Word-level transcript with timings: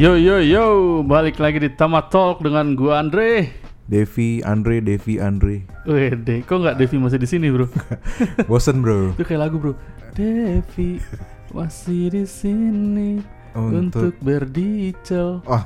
Yo 0.00 0.16
yo 0.16 0.40
yo, 0.40 0.64
balik 1.04 1.36
lagi 1.36 1.60
di 1.60 1.68
Tamat 1.76 2.08
Talk 2.08 2.40
dengan 2.40 2.72
gua 2.72 3.04
Andre. 3.04 3.52
Devi, 3.84 4.40
Andre, 4.40 4.80
Devi, 4.80 5.20
Andre. 5.20 5.60
Wede, 5.84 6.40
kok 6.40 6.56
nggak 6.56 6.80
Devi 6.80 6.96
masih 6.96 7.20
di 7.20 7.28
sini 7.28 7.52
bro? 7.52 7.68
Bosen 8.48 8.80
bro. 8.80 9.12
Itu 9.20 9.28
kayak 9.28 9.44
lagu 9.44 9.60
bro. 9.60 9.76
Devi 10.16 11.04
masih 11.52 12.16
di 12.16 12.24
sini 12.24 13.20
untuk, 13.52 14.16
Untuk- 14.16 14.24
berdicel. 14.24 15.44
Oh, 15.44 15.62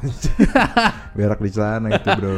berak 1.14 1.38
di 1.38 1.50
celana 1.54 1.94
itu 1.94 2.10
bro. 2.18 2.34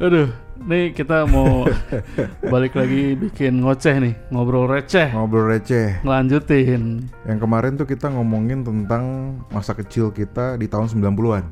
Aduh, 0.00 0.32
nih 0.60 0.90
kita 0.90 1.22
mau 1.24 1.62
balik 2.52 2.74
lagi 2.74 3.14
bikin 3.14 3.60
ngoceh 3.60 3.94
nih, 3.98 4.14
ngobrol 4.28 4.66
receh, 4.66 5.10
Ngobrol 5.10 5.50
receh. 5.50 6.02
ngelanjutin. 6.02 7.06
Yang 7.22 7.38
kemarin 7.38 7.72
tuh 7.74 7.86
kita 7.86 8.08
ngomongin 8.08 8.62
tentang 8.62 9.04
masa 9.48 9.72
kecil 9.72 10.10
kita 10.10 10.54
di 10.54 10.66
tahun 10.66 10.88
90-an. 10.88 11.44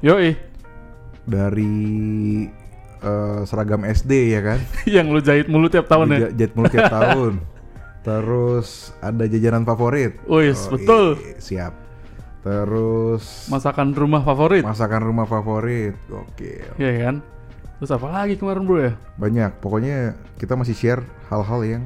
Yoi, 0.00 0.32
Dari 1.24 1.74
eh, 3.00 3.40
seragam 3.44 3.82
SD 3.82 4.12
ya 4.30 4.40
kan. 4.42 4.58
yang 4.90 5.08
lu 5.08 5.18
jahit 5.18 5.46
mulu 5.46 5.66
tiap 5.66 5.84
tahun 5.84 6.06
ya. 6.10 6.18
J- 6.28 6.32
Jet 6.36 6.52
mulu 6.52 6.68
tiap 6.68 6.88
tahun. 7.00 7.40
Terus 8.02 8.92
ada 8.98 9.24
jajanan 9.24 9.64
favorit. 9.64 10.20
Wis, 10.24 10.68
Oh, 10.68 10.76
betul. 10.76 11.06
iya, 11.16 11.36
siap. 11.38 11.72
Terus 12.44 13.48
Masakan 13.48 13.96
rumah 13.96 14.20
favorit. 14.20 14.60
masakan 14.60 15.00
rumah 15.02 15.24
favorit. 15.24 15.96
Oke. 16.10 16.60
Iya 16.76 16.92
kan? 17.02 17.16
Terus 17.82 17.90
apa 17.90 18.06
lagi 18.06 18.34
kemarin 18.38 18.62
bro 18.64 18.78
ya? 18.78 18.92
Banyak. 19.18 19.58
Pokoknya 19.58 20.14
kita 20.38 20.54
masih 20.54 20.74
share 20.76 21.02
hal-hal 21.28 21.60
yang 21.66 21.82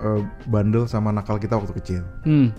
eh, 0.00 0.22
bandel 0.48 0.88
sama 0.88 1.12
nakal 1.12 1.36
kita 1.36 1.58
waktu 1.58 1.74
kecil. 1.76 2.02
Hmm. 2.24 2.54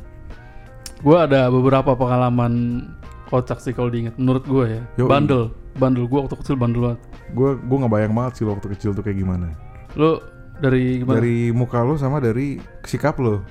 Gua 1.02 1.26
ada 1.26 1.48
beberapa 1.48 1.96
pengalaman 1.96 2.84
kocak 3.30 3.62
sih 3.62 3.72
kalau 3.72 3.94
diingat 3.94 4.18
menurut 4.18 4.44
gue 4.44 4.66
ya. 4.80 4.82
Yoi. 5.00 5.10
Bandel, 5.10 5.54
bandel 5.78 6.06
gua 6.10 6.26
waktu 6.26 6.38
kecil 6.42 6.56
bandel 6.60 6.82
banget. 6.92 7.00
Gue 7.34 7.50
gue 7.56 7.78
nggak 7.78 7.94
bayang 7.94 8.14
banget 8.18 8.42
sih 8.42 8.44
lo 8.44 8.58
waktu 8.58 8.68
kecil 8.74 8.92
tuh 8.98 9.06
kayak 9.06 9.22
gimana. 9.22 9.54
Lu 9.96 10.18
dari 10.60 11.06
gimana? 11.06 11.18
Dari 11.22 11.38
muka 11.54 11.80
lo 11.86 11.96
sama 11.96 12.18
dari 12.20 12.60
sikap 12.84 13.22
lo. 13.22 13.46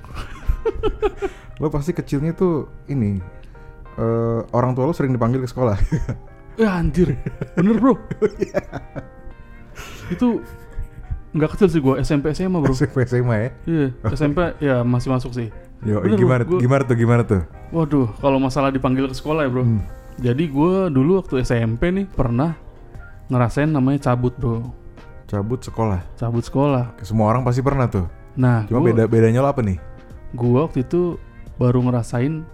lo 1.62 1.66
pasti 1.72 1.94
kecilnya 1.94 2.34
tuh 2.36 2.68
ini 2.90 3.18
eh, 3.96 4.40
orang 4.52 4.74
tua 4.76 4.90
lo 4.90 4.92
sering 4.92 5.14
dipanggil 5.14 5.40
ke 5.42 5.48
sekolah. 5.48 5.78
Eh 6.58 6.66
anjir, 6.66 7.14
bener 7.54 7.76
bro. 7.76 7.94
Itu 10.10 10.42
nggak 11.28 11.50
kecil 11.54 11.68
sih 11.68 11.78
gua 11.78 12.00
SMP 12.00 12.32
SMA 12.32 12.58
bro. 12.58 12.72
SMP 12.72 13.04
SMA 13.04 13.34
ya. 13.36 13.48
Iya, 13.64 13.86
SMP 14.18 14.38
ya 14.58 14.82
masih 14.82 15.08
masuk 15.08 15.32
sih. 15.32 15.48
Yo, 15.80 16.02
Bener, 16.02 16.18
gimana 16.18 16.42
bro. 16.42 16.56
Gua- 16.56 16.60
gimana 16.60 16.82
tuh 16.82 16.96
gimana 16.96 17.22
tuh? 17.22 17.42
Waduh, 17.70 18.08
kalau 18.18 18.36
masalah 18.36 18.68
dipanggil 18.68 19.06
ke 19.06 19.14
sekolah 19.14 19.46
ya 19.46 19.50
bro. 19.50 19.62
Hmm. 19.62 19.80
Jadi 20.18 20.44
gua 20.50 20.90
dulu 20.90 21.22
waktu 21.22 21.38
SMP 21.40 21.88
nih 21.94 22.04
pernah 22.08 22.58
ngerasain 23.30 23.70
namanya 23.70 24.10
cabut 24.10 24.34
bro. 24.34 24.74
Cabut 25.28 25.60
sekolah. 25.60 26.00
Cabut 26.16 26.42
sekolah. 26.42 26.96
Semua 27.04 27.28
orang 27.30 27.44
pasti 27.44 27.60
pernah 27.60 27.86
tuh. 27.86 28.08
Nah, 28.34 28.66
Cuma 28.66 28.82
gua- 28.82 28.88
beda 28.90 29.02
bedanya 29.06 29.38
lo 29.38 29.48
apa 29.48 29.62
nih? 29.62 29.78
gua 30.28 30.68
waktu 30.68 30.84
itu 30.84 31.16
baru 31.56 31.80
ngerasain 31.80 32.44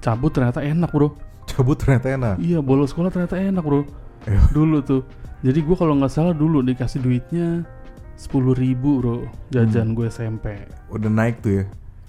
cabut 0.00 0.28
ternyata 0.28 0.60
enak 0.60 0.90
bro. 0.90 1.14
Cabut 1.50 1.76
ternyata 1.76 2.08
enak. 2.12 2.36
Iya 2.40 2.58
bolos 2.64 2.90
sekolah 2.92 3.10
ternyata 3.12 3.36
enak 3.36 3.62
bro. 3.64 3.84
Iya. 4.24 4.40
Dulu 4.50 4.78
tuh. 4.80 5.02
Jadi 5.44 5.60
gua 5.60 5.76
kalau 5.76 5.94
nggak 6.00 6.12
salah 6.12 6.32
dulu 6.32 6.64
dikasih 6.64 7.04
duitnya 7.04 7.68
sepuluh 8.14 8.54
ribu 8.54 9.02
bro 9.02 9.18
jajan 9.50 9.92
gue 9.92 10.06
SMP. 10.06 10.54
Udah 10.88 11.10
naik 11.10 11.42
tuh 11.42 11.62
ya. 11.62 11.64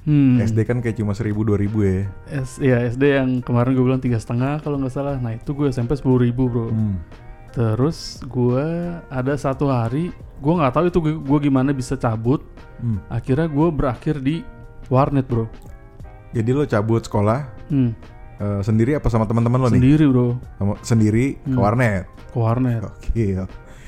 Hmm. 0.05 0.37
SD 0.37 0.69
kan 0.69 0.85
kayak 0.85 1.01
cuma 1.01 1.17
seribu 1.17 1.41
dua 1.41 1.57
ribu 1.57 1.81
ya. 1.81 2.05
S, 2.29 2.61
ya 2.61 2.77
SD 2.85 3.17
yang 3.17 3.41
kemarin 3.41 3.73
gue 3.73 3.81
bilang 3.81 4.01
tiga 4.01 4.21
setengah 4.21 4.61
kalau 4.61 4.77
nggak 4.77 4.93
salah. 4.93 5.17
Nah 5.17 5.33
itu 5.33 5.49
gue 5.57 5.73
SMP 5.73 5.97
sepuluh 5.97 6.21
ribu 6.21 6.45
bro. 6.45 6.69
Hmm. 6.69 7.01
Terus 7.51 8.21
gue 8.21 8.65
ada 9.09 9.33
satu 9.33 9.65
hari 9.73 10.13
gue 10.13 10.53
nggak 10.53 10.73
tahu 10.77 10.85
itu 10.93 10.99
gue 11.25 11.39
gimana 11.41 11.73
bisa 11.73 11.97
cabut. 11.97 12.45
Hmm. 12.77 13.01
Akhirnya 13.09 13.49
gue 13.49 13.67
berakhir 13.73 14.21
di 14.21 14.45
warnet 14.93 15.25
bro. 15.25 15.49
Jadi 16.37 16.49
lo 16.53 16.63
cabut 16.69 17.01
sekolah 17.01 17.57
Hmm. 17.65 17.97
Eh, 18.37 18.61
sendiri 18.61 18.91
apa 18.93 19.07
sama 19.07 19.23
teman-teman 19.23 19.57
lo 19.57 19.67
nih? 19.67 19.79
Sendiri 19.79 20.05
bro 20.05 20.27
Sama- 20.55 20.79
sendiri 20.81 21.25
ke 21.37 21.49
Hmm. 21.49 21.59
warnet. 21.59 22.03
ke 22.29 22.37
warnet. 22.37 22.81
Oke. 22.83 23.25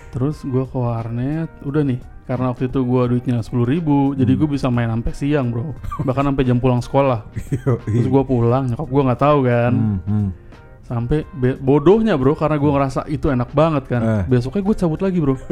Terus 0.08 0.38
gue 0.42 0.64
ke 0.64 0.78
warnet, 0.78 1.52
udah 1.62 1.84
nih. 1.84 2.00
Karena 2.24 2.52
waktu 2.52 2.68
itu 2.68 2.80
gue 2.80 3.02
duitnya 3.08 3.40
sepuluh 3.40 3.64
ribu, 3.64 4.12
jadi 4.12 4.32
Hmm. 4.32 4.40
gue 4.40 4.50
bisa 4.50 4.68
main 4.68 4.88
sampai 4.90 5.14
siang 5.14 5.48
bro. 5.48 5.72
Bahkan 6.02 6.24
sampai 6.28 6.44
jam 6.44 6.58
pulang 6.58 6.80
sekolah. 6.80 7.28
Terus 7.84 8.04
Yoi. 8.04 8.08
gue 8.08 8.24
pulang, 8.24 8.68
nyokap 8.68 8.84
gue 8.86 9.04
nggak 9.04 9.22
tahu 9.22 9.40
kan. 9.44 9.72
Hmm, 9.72 10.00
hmm. 10.02 10.30
Sampai 10.84 11.28
bodohnya 11.58 12.16
bro, 12.16 12.32
karena 12.34 12.56
gue 12.56 12.68
ngerasa 12.70 13.02
itu 13.08 13.28
enak 13.28 13.52
banget 13.52 13.84
kan. 13.88 14.02
Eh. 14.02 14.24
Besoknya 14.30 14.64
gue 14.64 14.76
cabut 14.78 15.00
lagi 15.00 15.20
bro. 15.20 15.36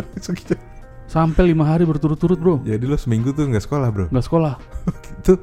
Sampai 1.05 1.45
lima 1.45 1.63
hari 1.65 1.83
berturut-turut 1.83 2.35
bro, 2.35 2.55
Jadi 2.65 2.81
lo 2.81 2.97
seminggu 2.97 3.29
tuh 3.29 3.45
nggak 3.45 3.61
sekolah 3.61 3.87
bro? 3.89 4.05
nggak 4.09 4.25
sekolah. 4.25 4.53
Itu 5.21 5.37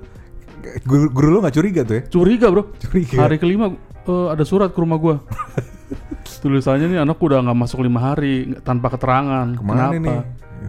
guru, 0.83 1.07
guru 1.09 1.29
lo 1.29 1.39
nggak 1.41 1.55
curiga 1.55 1.81
tuh 1.83 1.95
ya? 1.95 2.03
Curiga 2.07 2.47
bro. 2.49 2.63
Curiga. 2.79 3.17
Hari 3.23 3.37
kelima 3.37 3.75
eh, 4.03 4.27
ada 4.31 4.43
surat 4.43 4.71
ke 4.71 4.79
rumah 4.79 4.97
gue. 4.97 5.17
Tulisannya 6.43 6.87
nih 6.89 7.01
anak 7.01 7.19
udah 7.19 7.39
nggak 7.41 7.55
masuk 7.57 7.83
lima 7.83 8.03
hari 8.03 8.55
tanpa 8.63 8.91
keterangan. 8.91 9.47
Ke 9.53 9.63
mana 9.63 9.91
Kenapa? 9.91 9.99
nih? 10.01 10.21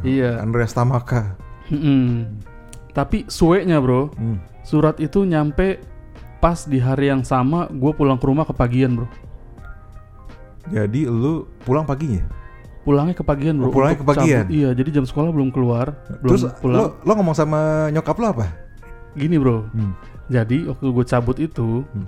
Iya. 0.03 0.31
Andreas 0.37 0.71
Tamaka. 0.71 1.33
Mm-mm. 1.69 2.29
Tapi 2.91 3.25
suenya 3.25 3.77
bro, 3.77 4.13
Hmm. 4.13 4.37
surat 4.61 4.97
itu 4.97 5.25
nyampe 5.25 5.81
pas 6.37 6.67
di 6.67 6.77
hari 6.77 7.07
yang 7.07 7.23
sama 7.23 7.65
gue 7.67 7.89
pulang 7.91 8.19
ke 8.19 8.25
rumah 8.27 8.45
kepagian 8.45 8.93
bro. 8.93 9.07
Jadi 10.69 11.03
lu 11.03 11.43
pulang 11.61 11.83
paginya? 11.83 12.23
Pulangnya 12.83 13.15
kepagian 13.15 13.55
bro. 13.57 13.71
Oh, 13.71 13.73
pulangnya 13.73 13.97
kepagian? 13.97 14.43
cabut. 14.45 14.53
Iya, 14.53 14.69
jadi 14.75 14.89
jam 14.91 15.05
sekolah 15.07 15.31
belum 15.31 15.49
keluar, 15.49 15.95
belum 16.19 16.29
Terus 16.29 16.43
pulang. 16.59 16.77
lo, 16.77 16.85
lo 16.99 17.11
ngomong 17.15 17.33
sama 17.33 17.59
nyokap 17.89 18.15
lo 18.19 18.27
apa? 18.29 18.45
Gini 19.13 19.37
bro, 19.37 19.69
Hmm. 19.69 19.93
jadi 20.25 20.67
waktu 20.67 20.85
gue 20.89 21.05
cabut 21.05 21.37
itu, 21.37 21.85
Hmm. 21.85 22.07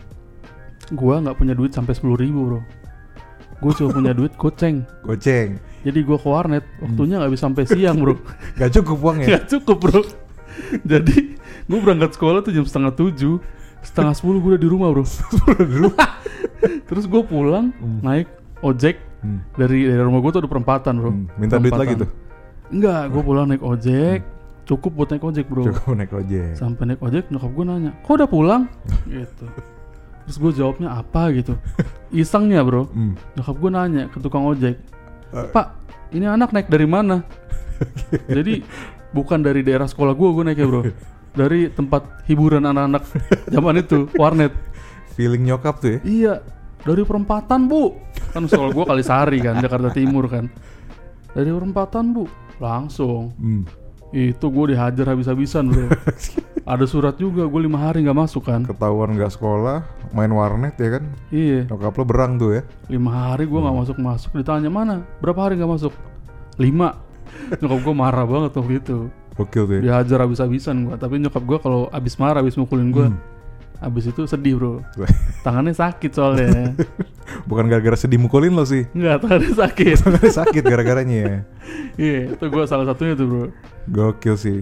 gue 0.89 1.15
nggak 1.19 1.35
punya 1.35 1.53
duit 1.53 1.71
sampai 1.71 1.93
sepuluh 1.93 2.15
ribu 2.15 2.39
bro. 2.45 2.61
Gue 3.55 3.71
cuma 3.73 3.93
punya 3.93 4.11
duit 4.11 4.33
goceng. 4.41 4.83
Goceng. 5.01 5.57
Jadi 5.81 5.99
gue 6.01 6.17
ke 6.17 6.27
warnet, 6.27 6.65
waktunya 6.77 7.17
nggak 7.17 7.31
bisa 7.31 7.45
sampai 7.45 7.63
siang 7.63 7.97
bro. 7.97 8.17
Gak 8.59 8.73
cukup 8.73 8.97
uangnya. 8.99 9.27
Gak 9.37 9.45
cukup 9.51 9.77
bro. 9.79 10.01
jadi 10.81 11.17
gue 11.65 11.79
berangkat 11.79 12.13
sekolah 12.13 12.41
tuh 12.41 12.51
jam 12.51 12.63
setengah 12.63 12.91
tujuh, 12.91 13.37
setengah 13.81 14.13
sepuluh 14.13 14.39
gue 14.39 14.57
udah 14.57 14.61
di 14.61 14.69
rumah 14.69 14.89
bro. 14.89 15.05
Terus 16.89 17.05
gue 17.05 17.21
pulang 17.23 17.69
Hmm. 17.75 18.01
naik 18.01 18.27
ojek 18.59 18.97
Hmm. 19.21 19.41
dari 19.53 19.85
dari 19.85 20.01
rumah 20.01 20.21
gue 20.21 20.31
tuh 20.31 20.41
ada 20.41 20.49
perempatan 20.49 20.93
bro. 20.95 21.11
Hmm. 21.11 21.25
Minta 21.35 21.57
duit 21.57 21.73
lagi 21.73 21.93
tuh. 21.95 22.09
Enggak, 22.65 23.09
gue 23.09 23.21
pulang 23.21 23.45
naik 23.45 23.61
ojek, 23.61 24.19
cukup 24.65 24.91
buat 24.93 25.09
naik 25.13 25.23
ojek 25.23 25.45
bro. 25.45 25.63
Cukup 25.69 25.93
naik 25.93 26.11
ojek. 26.11 26.57
Sampai 26.57 26.89
naik 26.89 27.01
ojek 27.01 27.29
nyokap 27.29 27.51
gue 27.53 27.65
nanya, 27.65 27.91
kok 28.01 28.13
udah 28.17 28.29
pulang? 28.29 28.63
gitu. 29.09 29.45
Terus 30.25 30.37
gue 30.41 30.51
jawabnya 30.57 30.89
apa 30.97 31.29
gitu. 31.31 31.53
Isengnya 32.11 32.65
bro, 32.65 32.89
Hmm. 32.89 33.13
nyokap 33.33 33.55
gue 33.55 33.71
nanya 33.71 34.03
ke 34.09 34.17
tukang 34.17 34.43
ojek, 34.43 34.75
Eh. 35.29 35.49
Pak, 35.51 35.67
ini 36.11 36.25
anak 36.25 36.49
naik 36.49 36.65
dari 36.65 36.87
mana? 36.87 37.21
Jadi 38.29 38.63
bukan 39.11 39.39
dari 39.39 39.61
daerah 39.61 39.85
sekolah 39.85 40.11
gue, 40.11 40.29
gue 40.31 40.43
naiknya 40.43 40.67
bro. 40.67 40.81
Dari 41.35 41.67
tempat 41.67 42.23
hiburan 42.25 42.63
anak-anak 42.63 43.03
zaman 43.51 43.75
itu, 43.77 44.07
warnet. 44.15 44.55
Feeling 45.15 45.43
nyokap 45.43 45.79
tuh 45.79 45.89
ya. 45.95 45.99
Iya, 46.03 46.33
dari 46.81 47.03
perempatan 47.03 47.67
bu. 47.67 47.95
Kan 48.31 48.47
sekolah 48.47 48.71
gue 48.71 48.85
Kalisari 48.87 49.39
kan, 49.39 49.59
Jakarta 49.59 49.91
Timur 49.91 50.25
kan. 50.27 50.47
Dari 51.35 51.51
perempatan 51.51 52.15
bu, 52.15 52.23
langsung. 52.57 53.35
Hmm. 53.35 53.63
Itu 54.15 54.47
gue 54.47 54.71
dihajar 54.71 55.11
habis-habisan 55.11 55.67
bro. 55.67 55.91
Ada 56.65 56.87
surat 56.87 57.19
juga, 57.19 57.43
gue 57.45 57.61
lima 57.61 57.77
hari 57.77 58.01
nggak 58.01 58.15
masuk 58.15 58.47
kan. 58.47 58.63
Ketahuan 58.63 59.13
nggak 59.13 59.29
sekolah, 59.29 59.83
main 60.15 60.31
warnet 60.31 60.73
ya 60.79 60.97
kan. 60.97 61.03
Iya, 61.29 61.67
Nyokap 61.67 61.93
lo 61.93 62.03
berang 62.07 62.39
tuh 62.39 62.57
ya. 62.57 62.61
lima 62.87 63.11
hari 63.11 63.45
gue 63.45 63.59
nggak 63.59 63.75
masuk-masuk. 63.75 64.31
Ditanya 64.33 64.71
mana? 64.71 65.03
Berapa 65.19 65.45
hari 65.45 65.59
nggak 65.59 65.69
masuk? 65.69 65.93
Lima. 66.55 66.95
Nyokap 67.59 67.79
gue 67.83 67.93
marah 67.93 68.23
banget 68.23 68.51
waktu 68.55 68.73
itu. 68.79 68.97
Gokil 69.35 69.63
tuh 69.67 69.73
ya. 69.77 69.81
Dihajar 69.83 70.23
habis-habisan 70.23 70.87
gue. 70.87 70.95
Tapi 70.95 71.19
nyokap 71.19 71.43
gue 71.43 71.57
kalau 71.59 71.91
abis 71.91 72.15
marah, 72.15 72.39
abis 72.39 72.55
mukulin 72.55 72.89
gue, 72.89 73.07
Hmm. 73.11 73.19
Abis 73.83 74.11
itu 74.11 74.23
sedih 74.25 74.55
bro. 74.59 74.73
Tangannya 75.45 75.75
sakit 75.75 76.11
soalnya. 76.13 76.73
Bukan 77.49 77.65
gara-gara 77.67 77.97
sedih 77.97 78.21
mukulin 78.21 78.53
lo 78.53 78.63
sih. 78.63 78.85
Enggak, 78.93 79.25
tangannya 79.25 79.53
sakit. 79.57 79.95
Tangannya 80.05 80.33
sakit 80.33 80.63
gara-garanya 80.63 81.17
ya. 81.17 81.37
Iya, 81.97 82.19
itu 82.37 82.45
gue 82.47 82.63
salah 82.69 82.85
satunya 82.85 83.17
tuh 83.17 83.25
bro. 83.25 83.43
Gokil 83.89 84.35
sih. 84.37 84.59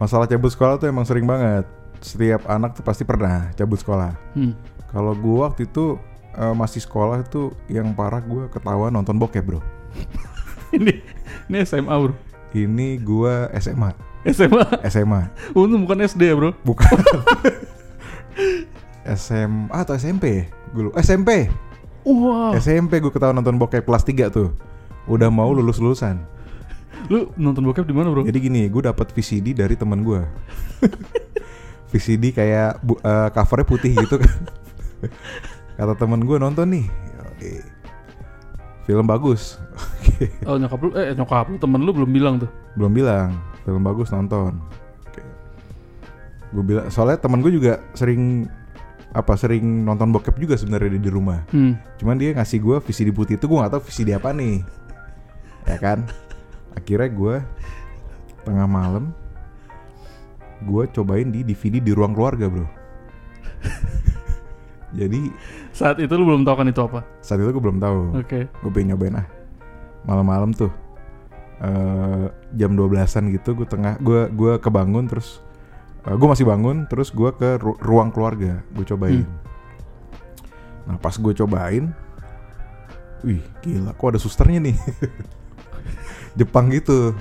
Masalah 0.00 0.24
cabut 0.26 0.50
sekolah 0.50 0.80
tuh 0.80 0.88
emang 0.88 1.04
sering 1.04 1.28
banget. 1.28 1.68
Setiap 2.02 2.48
anak 2.48 2.74
tuh 2.74 2.82
pasti 2.82 3.04
pernah 3.04 3.52
cabut 3.54 3.78
sekolah. 3.78 4.16
Hmm. 4.34 4.56
Kalau 4.90 5.14
gua 5.14 5.48
waktu 5.52 5.64
itu 5.70 5.96
eh, 6.34 6.54
masih 6.56 6.82
sekolah 6.82 7.22
itu 7.22 7.54
yang 7.70 7.94
parah 7.94 8.20
gua 8.20 8.50
ketahuan 8.50 8.92
nonton 8.92 9.16
bokep 9.16 9.44
bro. 9.46 9.60
Ini, 10.72 11.04
ini 11.48 11.56
SMA 11.62 11.92
bro. 11.92 12.16
Ini 12.52 12.98
gua 13.00 13.48
SMA. 13.56 13.94
SMA. 14.26 14.64
SMA. 14.90 15.30
Untung 15.54 15.86
bukan 15.86 16.02
SD 16.02 16.32
ya 16.32 16.34
bro. 16.34 16.50
Bukan. 16.66 16.88
SMA 19.06 19.74
atau 19.74 19.94
SMP? 19.98 20.46
Gue. 20.72 20.90
SMP. 20.98 21.50
Wah, 22.02 22.50
SMP 22.58 22.98
gue 22.98 23.14
ketahuan 23.14 23.38
nonton 23.38 23.58
bokep 23.58 23.86
kelas 23.86 24.02
3 24.02 24.30
tuh. 24.34 24.50
Udah 25.06 25.30
mau 25.30 25.50
lulus 25.54 25.78
lulusan. 25.78 26.18
lu 27.10 27.34
nonton 27.34 27.66
bokep 27.66 27.82
di 27.82 27.94
mana 27.94 28.14
bro? 28.14 28.22
Jadi 28.22 28.38
gini, 28.38 28.70
gue 28.70 28.82
dapat 28.86 29.10
VCD 29.10 29.58
dari 29.58 29.74
teman 29.74 30.06
gue. 30.06 30.22
VCD 31.90 32.30
kayak 32.30 32.78
bu, 32.80 32.96
eh, 33.02 33.28
covernya 33.34 33.66
putih 33.66 33.92
gitu 33.98 34.16
kan. 34.22 34.38
Kata 35.78 35.94
temen 35.98 36.22
gue 36.22 36.36
nonton 36.38 36.66
nih. 36.70 36.86
Oke. 37.26 37.50
Film 38.86 39.06
bagus. 39.06 39.58
Oke. 39.74 40.30
Oh 40.46 40.58
nyokap 40.58 40.78
lu, 40.78 40.90
eh 40.94 41.14
nyokap 41.14 41.46
lu 41.50 41.58
temen 41.58 41.80
lu 41.82 41.90
belum 41.90 42.10
bilang 42.10 42.34
tuh. 42.38 42.50
Belum 42.78 42.94
bilang. 42.94 43.34
Film 43.66 43.82
bagus 43.82 44.10
nonton. 44.14 44.58
Oke. 45.06 45.22
Gue 46.54 46.64
bilang 46.64 46.86
soalnya 46.90 47.18
temen 47.18 47.42
gue 47.42 47.50
juga 47.50 47.82
sering 47.98 48.46
apa 49.12 49.36
sering 49.36 49.84
nonton 49.84 50.08
bokep 50.08 50.36
juga 50.40 50.56
sebenarnya 50.56 50.96
di, 50.96 51.00
di 51.04 51.10
rumah. 51.12 51.44
Hmm. 51.52 51.76
Cuman 52.00 52.16
dia 52.16 52.32
ngasih 52.32 52.58
gue 52.64 52.76
VCD 52.80 53.12
putih 53.12 53.36
itu 53.36 53.44
gue 53.44 53.60
gak 53.60 53.72
tahu 53.76 53.82
VCD 53.84 54.16
apa 54.16 54.32
nih. 54.32 54.64
Ya 55.68 55.76
kan? 55.76 56.08
Akhirnya 56.72 57.12
gue 57.12 57.34
tengah 58.42 58.66
malam 58.66 59.12
gue 60.62 60.84
cobain 60.94 61.28
di 61.28 61.44
DVD 61.44 61.78
di 61.84 61.92
ruang 61.92 62.16
keluarga 62.16 62.48
bro. 62.48 62.66
Jadi 64.98 65.28
Saat 65.72 66.00
itu 66.04 66.12
lu 66.16 66.28
belum 66.28 66.44
tahu 66.44 66.56
kan 66.60 66.68
itu 66.68 66.84
apa? 66.84 67.00
saat 67.24 67.40
itu 67.40 67.48
gue 67.48 67.62
belum 67.64 67.80
tahu. 67.80 68.20
Oke. 68.20 68.48
Gue 68.48 68.70
pengen 68.72 68.96
nyobain 68.96 69.24
ah. 69.24 69.26
Malam-malam 70.04 70.52
tuh 70.52 70.72
eh 71.62 72.26
jam 72.58 72.74
12-an 72.74 73.30
gitu 73.30 73.54
gue 73.54 73.68
tengah 73.70 73.94
gue 74.02 74.26
gua 74.34 74.58
kebangun 74.58 75.06
terus 75.06 75.38
gue 76.04 76.28
masih 76.28 76.42
bangun 76.42 76.84
terus 76.86 77.08
gue 77.08 77.30
ke 77.30 77.56
ru- 77.56 77.78
ruang 77.78 78.10
keluarga 78.10 78.60
gue 78.68 78.84
cobain. 78.84 79.22
Nah 80.82 80.98
pas 80.98 81.14
gue 81.14 81.32
cobain, 81.32 81.94
wih 83.22 83.38
gila 83.60 83.94
kok 83.94 84.08
ada 84.10 84.18
susternya 84.18 84.58
nih. 84.60 84.76
Jepang 86.38 86.72
gitu, 86.72 87.12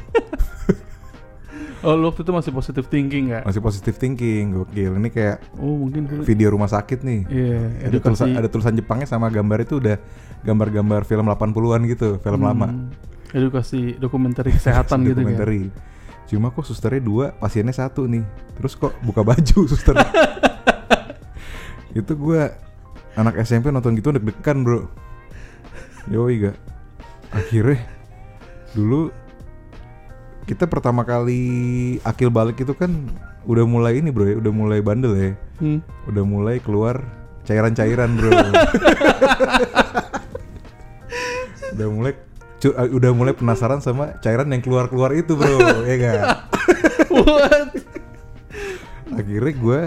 Oh 1.81 1.97
lu 1.97 2.07
waktu 2.07 2.21
itu 2.21 2.29
masih 2.29 2.53
positive 2.53 2.85
thinking 2.85 3.33
nggak? 3.33 3.41
masih 3.41 3.57
positive 3.57 3.97
thinking, 3.97 4.53
gokil. 4.53 5.01
Ini 5.01 5.09
kayak 5.09 5.37
Oh 5.57 5.81
mungkin 5.81 6.21
video 6.21 6.53
rumah 6.53 6.69
sakit 6.69 7.01
nih. 7.01 7.21
Iya. 7.25 7.89
Ada 7.89 7.97
tulisan, 7.97 8.29
ada 8.37 8.47
tulisan 8.47 8.73
Jepangnya 8.77 9.09
sama 9.09 9.33
gambar 9.33 9.65
itu 9.65 9.81
udah 9.81 9.97
gambar-gambar 10.45 11.01
film 11.03 11.25
80-an 11.25 11.81
gitu, 11.89 12.21
film 12.21 12.41
lama. 12.45 12.69
Hmm, 12.69 12.93
Edukasi 13.33 13.97
dokumenter 13.97 14.45
kesehatan 14.47 15.09
gitu. 15.09 15.19
Documentary. 15.25 15.73
Cuma 16.31 16.47
kok 16.47 16.63
susternya 16.63 17.03
dua, 17.03 17.35
pasiennya 17.35 17.75
satu 17.75 18.07
nih. 18.07 18.23
Terus 18.55 18.79
kok 18.79 18.95
buka 19.03 19.19
baju 19.19 19.67
suster. 19.71 19.99
itu 21.91 22.15
gua 22.15 22.55
anak 23.19 23.35
SMP 23.43 23.67
nonton 23.67 23.99
gitu 23.99 24.15
deg-degan 24.15 24.63
bro. 24.63 24.87
Yoi 26.07 26.47
gak. 26.47 26.55
Akhirnya 27.35 27.83
dulu 28.71 29.11
kita 30.47 30.71
pertama 30.71 31.03
kali 31.03 31.99
akil 32.07 32.31
balik 32.31 32.63
itu 32.63 32.71
kan 32.71 33.11
udah 33.43 33.67
mulai 33.67 33.99
ini 33.99 34.07
bro 34.07 34.23
ya, 34.23 34.39
udah 34.39 34.53
mulai 34.55 34.79
bandel 34.79 35.11
ya. 35.19 35.35
Hmm. 35.59 35.83
Udah 36.07 36.23
mulai 36.23 36.63
keluar 36.63 37.03
cairan-cairan 37.43 38.15
bro. 38.15 38.31
udah 41.75 41.87
mulai 41.91 42.15
udah 42.69 43.11
mulai 43.15 43.33
penasaran 43.33 43.81
sama 43.81 44.21
cairan 44.21 44.53
yang 44.53 44.61
keluar-keluar 44.61 45.17
itu 45.17 45.33
bro, 45.33 45.57
ya 45.89 45.95
gak? 45.97 46.15
What? 47.09 47.69
Akhirnya 49.11 49.53
gue 49.57 49.81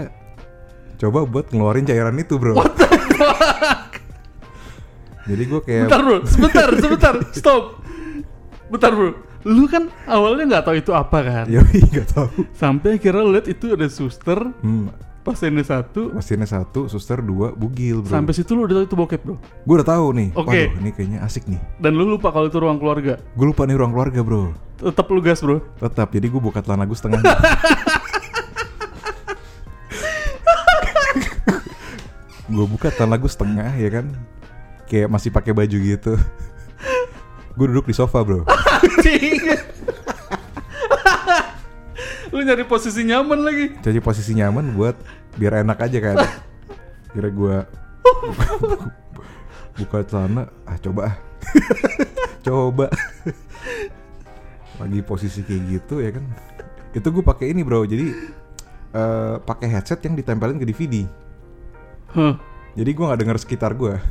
coba 0.95 1.19
buat 1.23 1.47
ngeluarin 1.49 1.87
cairan 1.87 2.19
itu 2.19 2.35
bro. 2.35 2.59
Jadi 5.25 5.43
gue 5.43 5.61
kayak 5.63 5.89
Bentar 5.89 6.01
bro, 6.05 6.17
sebentar, 6.27 6.67
sebentar, 6.77 7.13
stop. 7.33 7.63
Bentar 8.69 8.91
bro, 8.93 9.09
lu 9.45 9.65
kan 9.65 9.89
awalnya 10.05 10.43
nggak 10.57 10.63
tahu 10.65 10.75
itu 10.77 10.91
apa 10.93 11.19
kan? 11.25 11.45
ya 11.49 11.61
nggak 11.65 12.07
tahu. 12.13 12.29
Sampai 12.53 13.01
akhirnya 13.01 13.21
lu 13.25 13.31
lihat 13.33 13.47
itu 13.49 13.73
ada 13.73 13.87
suster, 13.89 14.37
Hmm, 14.61 14.93
pasiennya 15.25 15.65
satu, 15.65 16.13
pasiennya 16.13 16.45
satu, 16.45 16.85
suster 16.85 17.17
dua, 17.17 17.49
bugil 17.57 18.05
bro. 18.05 18.13
sampai 18.13 18.37
situ 18.37 18.53
lu 18.53 18.69
udah 18.69 18.77
tahu 18.77 18.85
itu 18.85 18.93
bokep 18.93 19.21
bro. 19.25 19.41
Gue 19.65 19.81
udah 19.81 19.89
tahu 19.89 20.13
nih. 20.13 20.29
Oke. 20.37 20.69
Waduh, 20.69 20.77
ini 20.85 20.93
kayaknya 20.93 21.25
asik 21.25 21.49
nih. 21.49 21.57
Dan 21.81 21.97
lu 21.97 22.05
lupa 22.05 22.29
kalau 22.29 22.45
itu 22.45 22.61
ruang 22.61 22.77
keluarga. 22.77 23.17
Gue 23.33 23.49
lupa 23.49 23.65
nih 23.65 23.73
ruang 23.73 23.89
keluarga 23.89 24.21
bro. 24.21 24.53
Tetap 24.77 25.09
lu 25.09 25.25
gas 25.25 25.41
bro. 25.41 25.65
Tetap. 25.81 26.13
Jadi 26.13 26.29
gue 26.29 26.37
buka 26.37 26.61
celana 26.61 26.85
gue 26.85 26.93
setengah. 26.93 27.25
gue 32.53 32.65
buka 32.69 32.93
celana 32.93 33.17
gue 33.17 33.31
setengah 33.33 33.73
ya 33.81 33.89
kan. 33.89 34.05
Kayak 34.85 35.09
masih 35.09 35.33
pakai 35.33 35.57
baju 35.57 35.77
gitu. 35.81 36.13
gue 37.57 37.65
duduk 37.73 37.89
di 37.89 37.97
sofa 37.97 38.21
bro. 38.21 38.45
Lu 42.35 42.43
nyari 42.43 42.67
posisi 42.67 43.07
nyaman 43.07 43.47
lagi. 43.47 43.79
Jadi 43.79 44.03
posisi 44.03 44.35
nyaman 44.35 44.75
buat 44.75 44.99
biar 45.39 45.63
enak 45.63 45.79
aja 45.79 46.03
kan. 46.03 46.19
Kira 47.15 47.31
gue 47.31 47.63
buka 49.79 50.03
celana, 50.03 50.51
ah 50.67 50.75
coba 50.75 51.15
ah. 51.15 51.17
coba. 52.45 52.91
Lagi 54.83 54.99
posisi 54.99 55.47
kayak 55.47 55.79
gitu 55.79 56.03
ya 56.03 56.11
kan. 56.11 56.27
Itu 56.91 57.07
gue 57.07 57.23
pakai 57.23 57.55
ini 57.55 57.63
bro. 57.63 57.87
Jadi 57.87 58.11
eh, 58.91 59.35
pakai 59.39 59.71
headset 59.71 60.03
yang 60.03 60.19
ditempelin 60.19 60.59
ke 60.59 60.67
DVD. 60.67 61.07
Huh. 62.19 62.35
Jadi 62.75 62.91
gue 62.91 63.05
nggak 63.07 63.19
denger 63.23 63.39
sekitar 63.39 63.71
gue. 63.79 63.95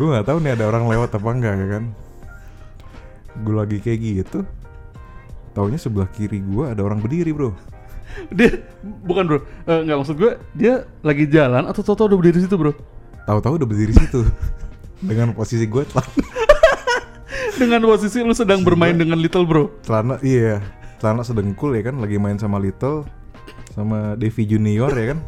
gue 0.00 0.08
nggak 0.08 0.24
tahu 0.24 0.40
nih 0.40 0.56
ada 0.56 0.72
orang 0.72 0.88
lewat 0.88 1.20
apa 1.20 1.28
enggak 1.36 1.52
ya 1.52 1.68
kan. 1.76 1.92
Gue 3.38 3.54
lagi 3.54 3.78
kayak 3.78 3.98
gitu. 4.00 4.42
Taunya 5.54 5.78
sebelah 5.78 6.06
kiri 6.10 6.42
gue 6.42 6.64
ada 6.66 6.82
orang 6.82 7.02
berdiri 7.02 7.34
bro. 7.34 7.54
Dia 8.34 8.58
bukan 9.06 9.22
bro, 9.26 9.38
nggak 9.66 9.96
maksud 10.02 10.18
gue 10.18 10.34
dia 10.54 10.82
lagi 11.06 11.30
jalan 11.30 11.70
atau 11.70 11.82
tau 11.86 12.10
udah 12.10 12.18
berdiri 12.18 12.42
di 12.42 12.44
situ 12.46 12.58
bro. 12.58 12.74
Tahu-tahu 13.26 13.62
udah 13.62 13.68
berdiri 13.70 13.94
situ. 13.94 14.26
Dengan 15.10 15.32
posisi 15.32 15.64
gue 15.64 15.82
celana, 15.86 16.10
Dengan 17.60 17.80
posisi 17.86 18.18
lu 18.20 18.34
sedang 18.34 18.60
bermain 18.66 18.92
dengan 18.92 19.16
little 19.16 19.46
bro. 19.48 19.70
celana 19.86 20.20
iya 20.20 20.60
celana 21.00 21.24
sedengkul 21.24 21.72
ya 21.72 21.88
kan 21.88 21.96
lagi 21.96 22.20
main 22.20 22.36
sama 22.36 22.60
Little 22.60 23.08
sama 23.72 24.18
Devi 24.18 24.44
Junior 24.44 24.92
ya 24.92 25.16
kan. 25.16 25.18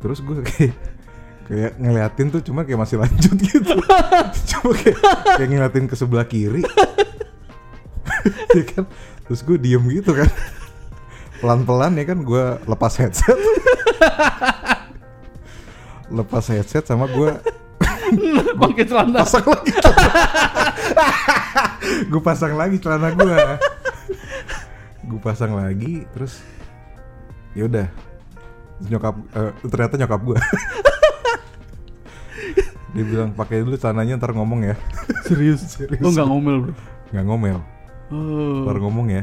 Terus 0.00 0.18
gue 0.24 0.40
kayak 0.40 0.72
kayak 1.44 1.72
ngeliatin 1.76 2.28
tuh 2.32 2.40
cuma 2.40 2.64
kayak 2.64 2.80
masih 2.80 2.96
lanjut 3.00 3.36
gitu. 3.36 3.74
cuma 4.50 4.70
kayak, 4.74 4.98
kayak 5.36 5.48
ngeliatin 5.48 5.86
ke 5.88 5.94
sebelah 5.96 6.26
kiri. 6.26 6.62
ya 8.56 8.64
kan. 8.72 8.84
Terus 9.24 9.40
gue 9.44 9.56
diem 9.60 9.84
gitu 9.88 10.12
kan. 10.16 10.28
Pelan-pelan 11.40 12.00
ya 12.00 12.04
kan 12.08 12.18
gue 12.24 12.44
lepas 12.64 12.92
headset. 12.96 13.38
lepas 16.12 16.44
headset 16.52 16.84
sama 16.84 17.08
gue 17.08 17.32
Pakai 18.60 18.84
celana. 18.84 19.24
pasang 19.24 19.44
lagi 19.48 19.72
gue 22.04 22.22
pasang 22.22 22.54
lagi 22.54 22.76
celana 22.80 23.08
gue 23.12 23.36
gue 25.04 25.20
pasang 25.20 25.52
lagi 25.52 26.08
terus 26.16 26.40
ya 27.52 27.68
udah 27.68 27.88
Terus 28.74 28.88
nyokap 28.90 29.14
eh, 29.36 29.52
ternyata 29.68 29.94
nyokap 30.00 30.20
gue 30.24 30.38
dia 32.94 33.04
bilang 33.04 33.30
pakai 33.30 33.60
dulu 33.60 33.74
celananya 33.74 34.14
ntar 34.16 34.30
ngomong 34.30 34.60
ya 34.64 34.74
Serius? 35.22 35.60
Serius. 35.74 36.00
Oh 36.00 36.10
nggak 36.10 36.26
ngomel 36.26 36.56
bro. 36.60 36.72
nggak 37.10 37.26
ngomel 37.26 37.58
Oh. 38.12 38.62
ntar 38.62 38.76
ngomong 38.78 39.06
ya 39.10 39.22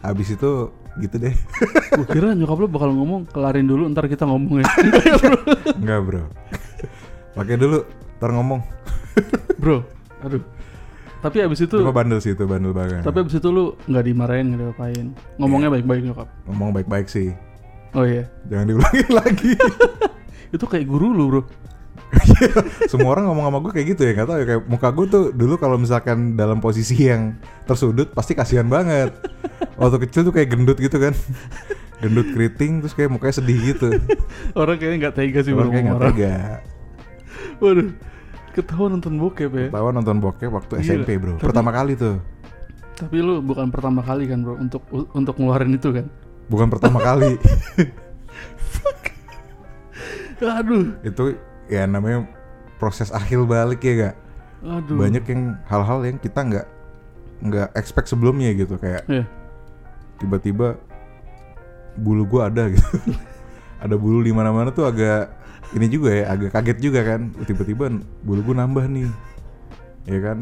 abis 0.00 0.32
itu 0.32 0.70
gitu 0.96 1.16
deh 1.18 1.32
Gue 1.96 2.06
kira 2.06 2.32
nyokap 2.32 2.56
lu 2.56 2.68
bakal 2.68 2.92
ngomong 2.92 3.24
kelarin 3.26 3.64
dulu 3.64 3.88
ntar 3.88 4.04
kita 4.04 4.22
ngomong 4.22 4.60
ya. 4.60 4.66
Enggak 4.92 5.18
bro. 5.18 5.36
nggak 5.76 6.00
bro 6.02 6.22
pakai 7.34 7.56
dulu 7.56 7.78
ntar 8.16 8.30
ngomong 8.32 8.60
Bro, 9.56 9.80
aduh. 10.20 10.44
Tapi 11.18 11.40
abis 11.40 11.64
itu, 11.64 11.80
cuma 11.80 11.90
bandel 11.90 12.20
sih 12.20 12.30
itu 12.30 12.44
bandel 12.44 12.70
banget 12.70 13.00
tapi 13.00 13.18
abis 13.18 13.40
itu 13.40 13.48
lu 13.48 13.72
nggak 13.82 14.04
dimarahin 14.04 14.52
nggak 14.52 14.60
diapain. 14.62 15.06
Ngomongnya 15.40 15.72
baik-baik 15.72 16.02
nyokap. 16.04 16.28
ngomong 16.44 16.70
baik-baik 16.70 17.08
sih 17.08 17.32
Oh 17.90 18.04
iya. 18.04 18.28
jangan 18.46 18.68
diulangin 18.68 19.08
lagi 19.10 19.52
Itu 20.52 20.64
kayak 20.64 20.84
guru 20.84 21.10
lu 21.10 21.24
bro. 21.26 21.42
Semua 22.86 23.18
orang 23.18 23.26
ngomong 23.26 23.44
sama 23.50 23.58
gue 23.66 23.72
kayak 23.74 23.86
gitu 23.96 24.02
ya 24.06 24.12
nggak 24.14 24.28
tahu 24.30 24.38
ya 24.38 24.46
kayak 24.46 24.62
muka 24.70 24.88
gue 24.94 25.06
tuh 25.10 25.24
dulu 25.34 25.54
kalau 25.58 25.76
misalkan 25.76 26.38
dalam 26.38 26.62
posisi 26.62 26.94
yang 26.94 27.34
tersudut 27.66 28.14
pasti 28.14 28.32
kasihan 28.32 28.66
banget. 28.66 29.10
Waktu 29.76 30.08
kecil 30.08 30.22
tuh 30.30 30.32
kayak 30.32 30.48
gendut 30.54 30.78
gitu 30.78 30.96
kan. 30.96 31.12
Gendut 32.00 32.28
keriting 32.32 32.84
terus 32.84 32.94
kayak 32.94 33.10
mukanya 33.10 33.34
sedih 33.40 33.58
gitu. 33.74 33.88
Orang 34.54 34.76
kayaknya 34.78 35.08
nggak 35.08 35.14
tega 35.16 35.40
sih 35.42 35.52
orang 35.52 35.70
kayak 35.72 35.84
nggak 35.90 36.02
tega. 36.12 36.34
Waduh. 37.58 37.90
Ketahuan 38.56 38.90
nonton 38.96 39.20
bokep 39.20 39.52
ya. 39.52 39.66
tahu 39.68 39.92
nonton 39.92 40.16
bokep 40.16 40.48
waktu 40.48 40.72
Gila. 40.80 40.84
SMP 41.04 41.20
bro. 41.20 41.36
Tapi- 41.36 41.44
pertama 41.52 41.70
kali 41.74 41.92
tuh. 41.96 42.16
Tapi 42.96 43.20
lu 43.20 43.44
bukan 43.44 43.68
pertama 43.68 44.00
kali 44.00 44.24
kan 44.24 44.40
bro 44.40 44.56
untuk 44.56 44.80
untuk 44.92 45.36
ngeluarin 45.36 45.76
itu 45.76 45.92
kan. 45.92 46.08
bukan 46.46 46.70
pertama 46.72 47.02
kali. 47.02 47.36
Aduh, 50.36 50.92
Itu 51.00 51.32
ya 51.66 51.84
namanya 51.84 52.26
proses 52.76 53.08
akhir 53.10 53.42
balik 53.44 53.80
ya 53.82 53.92
gak? 54.10 54.16
aduh. 54.66 54.96
Banyak 54.98 55.24
yang 55.28 55.42
hal-hal 55.68 55.98
yang 56.02 56.18
kita 56.18 56.40
nggak 56.42 56.66
nggak 57.36 57.68
expect 57.76 58.08
sebelumnya 58.08 58.50
gitu 58.56 58.80
kayak 58.80 59.04
Iya. 59.06 59.24
tiba-tiba 60.18 60.80
bulu 61.96 62.24
gua 62.24 62.48
ada 62.48 62.68
gitu. 62.72 62.84
ada 63.84 63.94
bulu 63.96 64.24
di 64.24 64.32
mana-mana 64.32 64.72
tuh 64.72 64.88
agak 64.88 65.32
ini 65.76 65.86
juga 65.90 66.14
ya, 66.14 66.24
agak 66.32 66.50
kaget 66.54 66.78
juga 66.80 67.00
kan. 67.04 67.32
Tiba-tiba 67.44 67.90
bulu 68.22 68.40
gua 68.52 68.64
nambah 68.64 68.86
nih. 68.88 69.08
Ya 70.06 70.18
kan? 70.22 70.38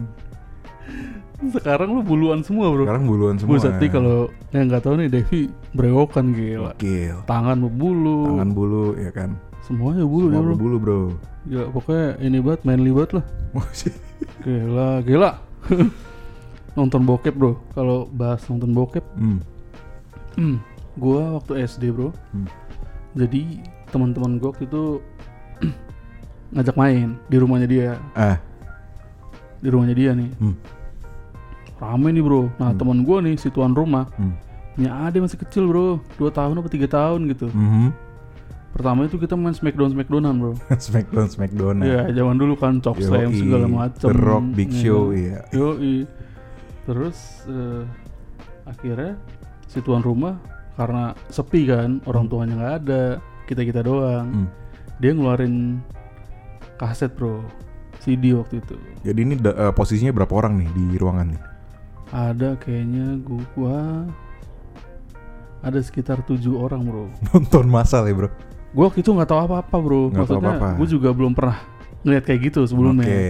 Sekarang 1.51 1.89
lu 1.91 2.01
buluan 2.01 2.41
semua, 2.41 2.71
Bro. 2.71 2.87
Sekarang 2.87 3.05
buluan 3.05 3.37
semua. 3.37 3.57
Buset 3.57 3.75
nih 3.77 3.91
kalau 3.91 4.19
yang 4.51 4.65
nggak 4.69 4.83
tahu 4.83 4.95
nih 4.97 5.09
Devi 5.11 5.41
brewokan 5.73 6.33
gila. 6.33 6.73
Gokil. 6.73 7.17
Tangan 7.25 7.57
berbulu. 7.59 8.21
Tangan 8.31 8.51
bulu 8.51 8.85
ya 8.97 9.11
kan. 9.11 9.31
Semuanya 9.61 10.05
bulu 10.05 10.29
Semua 10.29 10.37
ya, 10.37 10.41
Bro. 10.41 10.53
berbulu, 10.55 10.77
Bro. 10.79 11.01
Gila, 11.45 11.65
pokoknya 11.73 12.07
ini 12.21 12.39
banget, 12.39 12.61
manly 12.63 12.91
banget 12.91 13.11
lah. 13.17 13.25
Gila, 14.41 14.89
gila. 15.03 15.31
nonton 16.77 17.03
bokep, 17.03 17.35
Bro. 17.35 17.53
Kalau 17.73 18.05
bahas 18.09 18.45
nonton 18.47 18.71
bokep, 18.71 19.05
Hmm. 19.17 19.41
hmm, 20.37 20.57
gua 20.95 21.41
waktu 21.41 21.65
SD, 21.65 21.91
Bro. 21.91 22.13
Hmm. 22.31 22.45
Jadi 23.15 23.65
teman-teman 23.89 24.37
gua 24.37 24.53
waktu 24.53 24.67
itu 24.67 25.01
ngajak 26.53 26.77
main 26.77 27.17
di 27.27 27.37
rumahnya 27.39 27.69
dia. 27.69 27.91
Ah, 28.13 28.37
Di 29.61 29.73
rumahnya 29.73 29.97
dia 29.97 30.13
nih. 30.13 30.29
hmm. 30.37 30.55
Rame 31.87 32.09
nih, 32.11 32.21
Bro. 32.21 32.49
Nah, 32.55 32.71
Hmm. 32.71 32.79
teman 32.79 32.99
gua 33.03 33.21
nih 33.21 33.37
si 33.37 33.49
tuan 33.49 33.71
rumah 33.71 34.09
Hmm. 34.15 34.35
punya 34.73 34.91
adik 35.05 35.21
masih 35.23 35.39
kecil, 35.39 35.65
Bro. 35.67 36.01
2 36.17 36.31
tahun 36.31 36.57
apa 36.57 36.69
3 36.69 36.87
tahun 36.87 37.21
gitu. 37.29 37.47
Mhm. 37.49 37.93
Pertama 38.71 39.07
itu 39.07 39.15
kita 39.17 39.35
main 39.35 39.53
Smackdown 39.53 39.93
Smackdownan, 39.93 40.35
Bro. 40.35 40.53
Smackdown, 40.81 41.29
Smackdown. 41.29 41.77
Iya, 41.81 42.11
zaman 42.11 42.35
dulu 42.35 42.55
kan 42.55 42.81
Chop 42.81 42.99
Slam 42.99 43.31
segala 43.31 43.67
macam. 43.67 44.03
The 44.03 44.13
Rock, 44.13 44.45
Big 44.53 44.71
Show, 44.73 45.09
kan? 45.09 45.17
iya. 45.17 45.39
Yoi. 45.53 45.97
Terus 46.85 47.17
eh, 47.45 47.83
akhirnya 48.65 49.15
si 49.65 49.79
tuan 49.79 50.01
rumah 50.01 50.43
karena 50.75 51.15
sepi 51.29 51.65
kan, 51.65 52.03
orang 52.05 52.27
tuanya 52.27 52.55
nggak 52.57 52.75
ada, 52.81 53.05
kita 53.47 53.63
kita 53.63 53.81
doang. 53.81 54.27
Hmm. 54.27 54.49
Dia 54.99 55.11
ngeluarin 55.11 55.79
kaset 56.75 57.15
bro, 57.15 57.47
CD 57.99 58.35
waktu 58.35 58.59
itu. 58.59 58.75
Jadi 59.03 59.21
ini 59.23 59.35
da- 59.37 59.55
eh, 59.55 59.73
posisinya 59.73 60.11
berapa 60.13 60.35
orang 60.35 60.59
nih 60.59 60.69
di 60.73 60.99
ruangan 60.99 61.31
nih? 61.31 61.41
Ada 62.15 62.55
kayaknya 62.57 63.19
gua 63.19 64.07
ada 65.61 65.81
sekitar 65.81 66.23
tujuh 66.23 66.55
orang 66.55 66.85
bro. 66.85 67.05
Nonton 67.33 67.67
masal 67.67 68.05
ya, 68.05 68.15
Bro. 68.15 68.29
Gua 68.71 68.87
waktu 68.87 69.01
itu 69.01 69.11
nggak 69.11 69.27
tahu 69.27 69.41
apa-apa 69.43 69.77
bro. 69.77 70.03
Tahu 70.09 70.17
Maksudnya 70.17 70.55
apa-apa. 70.55 70.69
gue 70.79 70.89
juga 70.89 71.09
belum 71.11 71.33
pernah 71.33 71.59
ngeliat 72.03 72.23
kayak 72.23 72.41
gitu 72.49 72.61
sebelumnya. 72.65 73.07
Oke. 73.07 73.27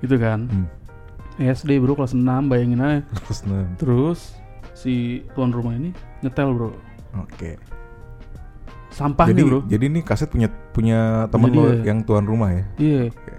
Gitu 0.00 0.16
kan. 0.16 0.40
Hmm. 0.48 0.66
SD 1.36 1.78
bro 1.78 1.92
kelas 1.92 2.14
6 2.14 2.22
bayangin 2.46 2.78
aja. 2.78 3.00
Terus, 3.18 3.38
nah, 3.44 3.66
Terus 3.76 4.20
si 4.72 4.94
tuan 5.34 5.50
rumah 5.50 5.74
ini 5.74 5.90
nyetel 6.20 6.50
bro. 6.50 6.70
Oke. 7.16 7.58
Sampahnya 8.88 9.34
Jadi 9.34 9.42
bro. 9.44 9.58
jadi 9.66 9.84
ini 9.84 10.00
kaset 10.00 10.30
punya 10.30 10.46
punya 10.70 11.26
temen 11.26 11.50
Punya 11.50 11.58
lo 11.58 11.70
dia. 11.74 11.82
yang 11.84 11.98
tuan 12.02 12.24
rumah 12.24 12.50
ya. 12.50 12.64
Iya. 12.78 13.00
Oke. 13.10 13.32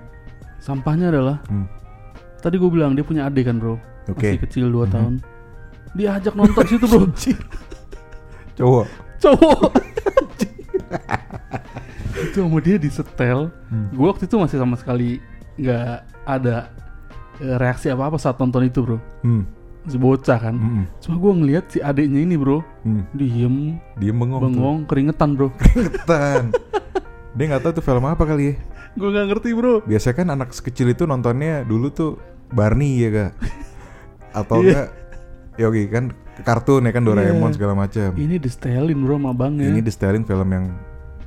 Sampahnya 0.60 1.08
adalah 1.10 1.40
Hmm. 1.48 1.66
tadi 2.38 2.56
gue 2.56 2.68
bilang 2.68 2.94
dia 2.94 3.02
punya 3.02 3.26
adik 3.26 3.48
kan 3.48 3.58
bro. 3.58 3.80
Oke. 4.08 4.30
Masih 4.32 4.42
kecil 4.44 4.66
2 4.68 4.86
Mhm. 4.86 4.92
tahun. 4.92 5.14
Dia 5.96 6.10
ajak 6.16 6.34
nonton 6.34 6.64
situ 6.66 6.86
bro. 6.86 7.08
Cowok. 8.56 8.86
Cowok. 9.18 9.72
itu 12.16 12.38
sama 12.38 12.60
dia 12.60 12.78
disetel. 12.78 13.52
Hmm. 13.68 13.88
Gue 13.92 14.08
waktu 14.08 14.26
itu 14.26 14.36
masih 14.36 14.58
sama 14.58 14.76
sekali 14.76 15.20
nggak 15.56 15.96
ada 16.24 16.68
eh, 17.38 17.56
reaksi 17.56 17.88
apa 17.88 18.08
apa 18.08 18.18
saat 18.18 18.36
nonton 18.36 18.64
itu 18.64 18.80
bro. 18.82 18.98
Hmm. 19.22 19.44
Masih 19.86 20.02
bocah 20.02 20.40
kan. 20.42 20.56
Mm-mm. 20.56 20.84
Cuma 20.98 21.16
gue 21.16 21.34
ngeliat 21.36 21.66
si 21.70 21.78
adiknya 21.78 22.20
ini 22.20 22.36
bro. 22.36 22.66
Hmm. 22.82 23.06
Diem, 23.12 23.78
Dia 23.96 24.12
bengong. 24.12 24.40
tuh. 24.40 24.46
bengong, 24.50 24.78
keringetan 24.86 25.30
bro. 25.34 25.48
Keringetan. 25.54 26.50
Dia 27.36 27.46
nggak 27.52 27.62
tahu 27.62 27.72
tuh 27.74 27.84
film 27.84 28.04
apa 28.04 28.24
kali 28.24 28.44
ya. 28.46 28.56
gue 28.96 29.10
nggak 29.12 29.28
ngerti 29.30 29.50
bro. 29.52 29.84
Biasanya 29.84 30.16
kan 30.16 30.28
anak 30.32 30.50
sekecil 30.52 30.88
itu 30.90 31.04
nontonnya 31.04 31.62
dulu 31.62 31.88
tuh 31.90 32.12
Barney 32.50 32.98
ya 32.98 33.10
kak. 33.12 33.32
Atau 34.36 34.60
Iya. 34.62 34.68
enggak 34.68 34.90
Yogi 35.56 35.84
kan 35.88 36.12
kartun 36.44 36.84
ya 36.84 36.92
kan 36.92 37.08
Doraemon 37.08 37.50
Iya. 37.50 37.56
segala 37.56 37.74
macam. 37.74 38.12
Ini 38.12 38.36
di 38.36 38.50
setelin 38.52 39.00
bro 39.00 39.16
sama 39.16 39.32
abangnya. 39.32 39.72
Ini 39.72 39.80
distelin 39.80 40.28
film 40.28 40.50
yang 40.52 40.66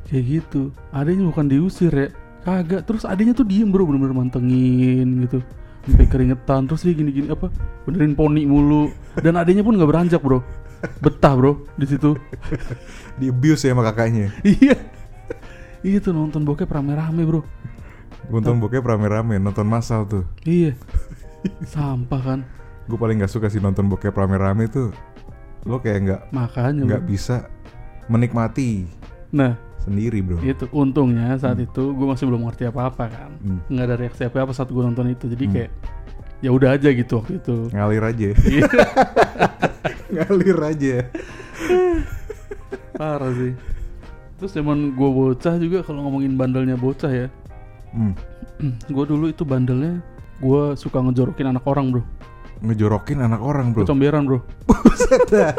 Kayak 0.08 0.24
gitu. 0.24 0.62
Adanya 0.88 1.24
bukan 1.28 1.46
diusir 1.48 1.92
ya. 1.92 2.08
Kagak. 2.40 2.84
Terus 2.84 3.04
adanya 3.04 3.32
tuh 3.32 3.44
diem 3.44 3.68
bro, 3.68 3.84
bener-bener 3.84 4.16
mantengin 4.16 5.24
gitu. 5.24 5.40
Sampai 5.84 6.08
keringetan. 6.08 6.64
Terus 6.64 6.80
dia 6.84 6.92
gini-gini 6.92 7.28
apa? 7.28 7.48
Benerin 7.84 8.12
poni 8.12 8.44
mulu. 8.44 8.88
Dan 9.20 9.36
adanya 9.36 9.60
pun 9.60 9.76
nggak 9.76 9.88
beranjak 9.88 10.20
bro. 10.20 10.40
Betah 11.00 11.32
bro 11.36 11.64
di 11.76 11.84
situ. 11.88 12.16
di 13.20 13.28
abuse 13.28 13.64
ya 13.64 13.76
sama 13.76 13.84
kakaknya. 13.84 14.32
iya. 14.44 14.76
Itu 15.80 16.12
nonton 16.12 16.44
bokep 16.44 16.68
rame-rame 16.68 17.24
bro. 17.24 17.44
Nonton 18.28 18.60
bokep 18.60 18.84
rame-rame, 18.84 19.36
nonton 19.40 19.64
masal 19.64 20.04
tuh. 20.04 20.24
Iya. 20.44 20.72
Sampah 21.64 22.20
kan. 22.20 22.40
Gue 22.88 22.96
paling 22.96 23.20
nggak 23.20 23.30
suka 23.30 23.46
sih 23.46 23.60
nonton 23.60 23.86
bokep 23.86 24.10
rame-rame 24.10 24.66
tuh. 24.66 24.90
Lo 25.68 25.76
kayak 25.78 25.98
nggak 26.02 26.20
Makanya 26.32 26.82
nggak 26.88 27.04
bisa 27.04 27.44
menikmati 28.08 28.88
Nah 29.28 29.52
sendiri 29.78 30.20
bro. 30.20 30.40
itu 30.40 30.64
untungnya 30.72 31.36
saat 31.36 31.60
itu 31.60 31.92
gue 31.92 32.06
masih 32.08 32.24
belum 32.24 32.48
ngerti 32.48 32.64
apa-apa 32.66 33.04
kan. 33.08 33.30
Hmm. 33.40 33.60
Nggak 33.68 33.84
ada 33.84 33.96
reaksi 33.96 34.22
apa-apa 34.24 34.52
saat 34.52 34.68
gue 34.68 34.80
nonton 34.80 35.08
itu. 35.08 35.28
Jadi 35.28 35.44
Hmm. 35.44 35.52
kayak 35.52 35.70
ya 36.38 36.50
udah 36.50 36.70
aja 36.72 36.88
gitu 36.88 37.12
waktu 37.20 37.32
itu. 37.36 37.56
Ngalir 37.72 38.04
aja. 38.04 38.28
Iya. 38.48 38.64
Ngalir 40.14 40.58
aja. 40.64 40.96
Parah 42.98 43.32
sih. 43.34 43.52
Terus 44.38 44.52
zaman 44.54 44.94
gue 44.94 45.10
bocah 45.10 45.54
juga 45.58 45.82
kalau 45.82 46.06
ngomongin 46.06 46.38
bandelnya 46.38 46.78
bocah 46.78 47.10
ya. 47.10 47.26
Hmm. 47.92 48.14
gue 48.94 49.04
dulu 49.04 49.28
itu 49.28 49.42
bandelnya 49.44 50.00
gue 50.38 50.62
suka 50.74 51.02
ngejorokin 51.02 51.50
anak 51.50 51.64
orang 51.66 51.92
bro. 51.92 52.02
Ngejorokin 52.60 53.18
anak 53.20 53.38
orang 53.38 53.70
bro. 53.70 53.82
Gue 53.82 53.88
comberan 53.88 54.22
bro. 54.24 54.38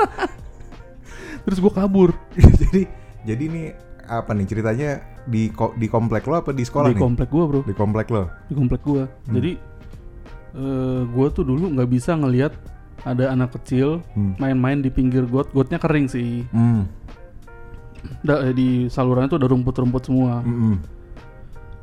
Terus 1.39 1.57
gue 1.57 1.71
kabur 1.71 2.09
jadi 2.35 2.81
jadi 3.23 3.43
nih 3.47 3.67
apa 4.05 4.31
nih 4.31 4.45
ceritanya 4.45 4.89
di 5.23 5.49
ko- 5.49 5.73
di 5.73 5.85
komplek 5.85 6.25
lo 6.25 6.35
apa 6.35 6.51
di 6.51 6.61
sekolah 6.61 6.89
di 6.89 6.97
nih? 6.97 7.01
komplek 7.01 7.29
gue 7.29 7.45
bro. 7.45 7.61
Di 7.63 7.73
komplek 7.73 8.07
lo. 8.09 8.23
Di 8.45 8.53
komplek 8.53 8.81
gue. 8.81 9.03
Hmm. 9.05 9.33
Jadi 9.33 9.51
eh 10.51 11.01
gue 11.05 11.27
tuh 11.29 11.43
dulu 11.43 11.69
nggak 11.69 11.89
bisa 11.89 12.13
ngelihat 12.13 12.53
ada 12.99 13.31
anak 13.31 13.55
kecil 13.55 14.03
Hmm. 14.11 14.35
main-main 14.35 14.79
di 14.79 14.89
pinggir 14.89 15.23
got. 15.23 15.49
Gotnya 15.49 15.77
kering 15.77 16.05
sih. 16.05 16.43
Hmm. 16.49 16.89
Da, 18.19 18.43
eh, 18.43 18.53
di 18.53 18.69
salurannya 18.87 19.29
tuh 19.29 19.37
ada 19.37 19.47
rumput-rumput 19.47 20.03
semua. 20.03 20.41
Hmm. 20.41 20.79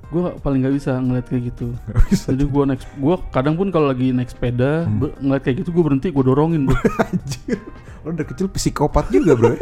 Gue 0.07 0.23
paling 0.39 0.61
nggak 0.61 0.75
bisa 0.75 0.93
ngeliat 0.97 1.27
kayak 1.27 1.43
gitu. 1.51 1.75
Gak 1.87 2.05
bisa. 2.07 2.27
Jadi 2.31 2.45
gue 2.45 2.63
naik, 2.65 2.83
gue 2.95 3.15
kadang 3.29 3.55
pun 3.55 3.69
kalau 3.69 3.87
lagi 3.87 4.11
naik 4.11 4.29
sepeda 4.29 4.85
Hmm. 4.85 4.99
ber- 4.99 5.17
ngeliat 5.19 5.43
kayak 5.43 5.57
gitu 5.61 5.71
gue 5.71 5.83
berhenti 5.83 6.09
gue 6.09 6.23
dorongin 6.23 6.63
bro. 6.65 6.79
Anjir. 7.05 7.59
Lo 8.01 8.11
dari 8.11 8.25
kecil 8.25 8.47
psikopat 8.49 9.11
juga 9.11 9.35
bro. 9.35 9.51
ya? 9.51 9.59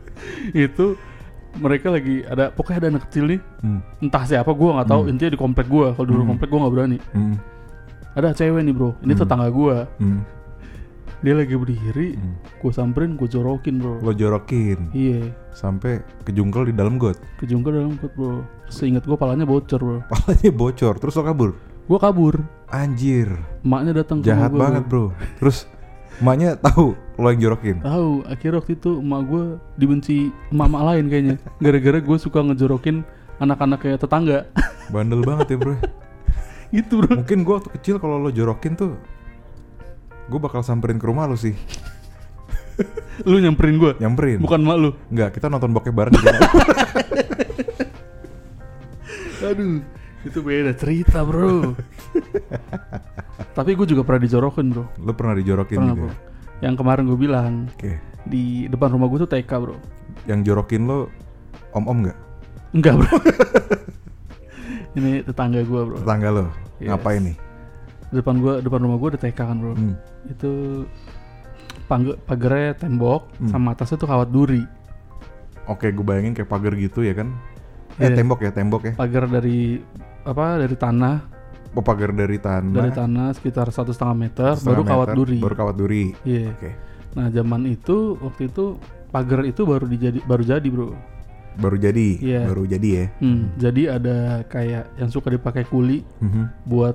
itu 0.66 0.94
mereka 1.56 1.90
lagi 1.90 2.22
ada 2.22 2.48
pokoknya 2.48 2.78
ada 2.78 2.88
anak 2.92 3.02
kecil 3.04 3.24
nih 3.26 3.40
Hmm. 3.58 3.80
entah 3.98 4.22
siapa 4.22 4.48
gue 4.48 4.70
nggak 4.70 4.86
tahu 4.86 5.02
Hmm. 5.02 5.10
intinya 5.10 5.32
di 5.32 5.40
komplek 5.40 5.66
gue 5.66 5.86
kalau 5.90 6.06
dulu 6.06 6.22
Hmm. 6.22 6.30
komplek 6.30 6.48
gue 6.48 6.58
nggak 6.58 6.72
berani 6.72 6.98
Hmm. 7.10 7.34
ada 8.14 8.28
cewek 8.30 8.62
nih 8.62 8.70
bro 8.70 8.90
ini 9.00 9.12
Hmm. 9.12 9.20
tetangga 9.20 9.48
gue 9.48 9.76
Hmm. 9.98 10.20
Dia 11.20 11.34
lagi 11.34 11.52
berdiri 11.52 12.14
Hmm. 12.14 12.34
gue 12.56 12.70
samperin 12.70 13.14
gue 13.14 13.26
jorokin 13.26 13.76
bro 13.76 13.98
Lo 14.00 14.12
jorokin 14.12 14.90
iya 14.92 15.26
sampai 15.50 15.98
kejungkel 16.22 16.66
di 16.66 16.74
dalam 16.74 16.94
got. 16.96 17.18
kejungkel 17.36 17.74
dalam 17.74 17.94
kot 17.94 18.12
bro 18.12 18.40
seingat 18.66 19.02
gue 19.02 19.14
palanya 19.14 19.42
bocor 19.42 19.78
bro 19.78 19.98
Palanya 20.06 20.50
bocor 20.50 20.94
terus 20.96 21.14
lo 21.14 21.22
kabur. 21.22 21.50
gue 21.84 21.98
kabur 21.98 22.34
Anjir. 22.68 23.32
emaknya 23.60 23.92
datang 23.98 24.20
Jahat 24.20 24.50
gua, 24.50 24.60
banget 24.62 24.84
bro. 24.86 25.04
Terus 25.38 25.64
emaknya 26.18 26.54
tahu 26.56 26.92
lo 27.16 27.26
yang 27.26 27.40
jorokin. 27.40 27.76
tahu 27.80 28.22
akhirnya 28.24 28.56
waktu 28.56 28.72
itu 28.74 28.90
emak 28.96 29.22
gue 29.24 29.44
dibenci 29.74 30.16
emak-emak 30.48 30.82
lain 30.84 31.04
kayaknya 31.06 31.34
gara-gara 31.58 31.98
gue 31.98 32.16
suka 32.16 32.38
ngejorokin 32.42 33.02
anak-anak 33.38 33.78
kayak 33.80 33.98
tetangga 33.98 34.46
Bandel 34.88 35.22
banget 35.22 35.46
ya 35.48 35.56
bro. 35.56 35.74
gitu 36.76 37.00
bro 37.00 37.16
Mungkin 37.16 37.42
gua 37.42 37.58
waktu 37.58 37.70
kecil 37.74 37.96
kalau 37.96 38.18
lo 38.18 38.28
jorokin 38.28 38.74
tuh 38.74 38.94
gue 40.28 40.38
bakal 40.38 40.60
samperin 40.60 40.96
ke 40.96 41.06
rumah 41.06 41.24
lo 41.24 41.34
sih. 41.34 41.56
lu 43.26 43.42
nyamperin 43.42 43.74
gue 43.74 43.92
Nyamperin. 43.98 44.38
bukan 44.38 44.60
mak 44.62 44.76
lu 44.78 44.90
Enggak, 45.10 45.34
kita 45.34 45.48
nonton 45.48 45.72
bokep 45.72 45.90
bareng 45.90 46.14
di 46.14 46.22
rumah. 46.22 46.50
Aduh, 49.48 49.80
itu 50.22 50.38
beda 50.38 50.72
cerita 50.74 51.22
bro. 51.22 51.74
Tapi 53.56 53.70
gue 53.74 53.86
juga 53.88 54.02
pernah 54.02 54.22
dijorokin 54.22 54.66
bro. 54.68 54.84
lo 54.98 55.12
pernah 55.12 55.34
dijorokin 55.34 55.78
Pernah 55.78 55.94
juga. 55.94 56.02
bro. 56.06 56.12
Yang 56.58 56.74
kemarin 56.76 57.04
gue 57.06 57.18
bilang 57.18 57.52
Oke. 57.70 57.92
di 58.24 58.44
depan 58.66 58.88
rumah 58.92 59.06
gue 59.06 59.18
tuh 59.20 59.30
TK 59.30 59.50
bro. 59.58 59.76
Yang 60.26 60.38
jorokin 60.44 60.82
lo 60.84 61.10
om-om 61.72 62.06
nggak? 62.06 62.18
Enggak 62.74 62.94
bro. 62.96 63.10
ini 64.98 65.22
tetangga 65.22 65.62
gue 65.62 65.80
bro. 65.82 65.96
Tetangga 65.98 66.28
lo. 66.30 66.44
Yes. 66.78 66.90
Ngapain 66.90 67.22
nih? 67.24 67.36
Depan 68.08 68.38
gua, 68.38 68.58
depan 68.58 68.80
rumah 68.80 68.96
gue 68.96 69.08
ada 69.12 69.20
TK 69.20 69.36
kan 69.38 69.56
bro. 69.56 69.72
Hmm. 69.72 69.94
Itu 70.26 70.84
pagernya 72.24 72.76
tembok 72.76 73.32
Hmm. 73.36 73.48
sama 73.48 73.72
atasnya 73.72 73.96
tuh 73.96 74.08
kawat 74.08 74.28
duri. 74.28 74.62
Oke, 75.66 75.92
gue 75.92 76.00
bayangin 76.00 76.32
kayak 76.32 76.48
pagar 76.48 76.72
gitu 76.74 77.00
ya 77.00 77.12
kan. 77.12 77.32
Eh 77.98 78.08
Iya. 78.08 78.16
tembok 78.16 78.40
ya, 78.40 78.50
tembok 78.50 78.82
ya. 78.84 78.92
Pagar 78.94 79.28
dari 79.28 79.80
apa 80.22 80.56
dari 80.58 80.76
tanah 80.76 81.16
Oh, 81.76 81.84
pagar 81.84 82.10
dari 82.10 82.40
tanah. 82.40 82.72
dari 82.74 82.90
tanah 82.90 83.28
sekitar 83.32 83.68
satu 83.68 83.92
setengah 83.92 84.16
meter 84.18 84.50
setengah 84.56 84.72
baru 84.72 84.82
kawat 84.82 85.08
duri. 85.14 85.38
Baru 85.38 85.54
kawat 85.54 85.76
duri. 85.76 86.04
Iya. 86.24 86.50
Oke. 86.50 86.70
Nah 87.14 87.28
zaman 87.28 87.64
itu 87.66 88.16
waktu 88.18 88.48
itu 88.48 88.80
pagar 89.08 89.44
itu 89.44 89.62
baru 89.62 89.84
dijadi 89.84 90.18
baru 90.22 90.42
jadi 90.42 90.68
bro. 90.68 90.96
Baru 91.58 91.74
jadi, 91.74 92.08
Iya. 92.16 92.42
baru 92.46 92.62
jadi 92.64 92.88
ya. 92.88 93.04
Hmm, 93.18 93.50
Jadi 93.58 93.82
ada 93.84 94.16
kayak 94.46 94.94
yang 94.94 95.10
suka 95.10 95.26
dipakai 95.28 95.66
kuli 95.66 96.06
Mhm. 96.22 96.64
buat 96.64 96.94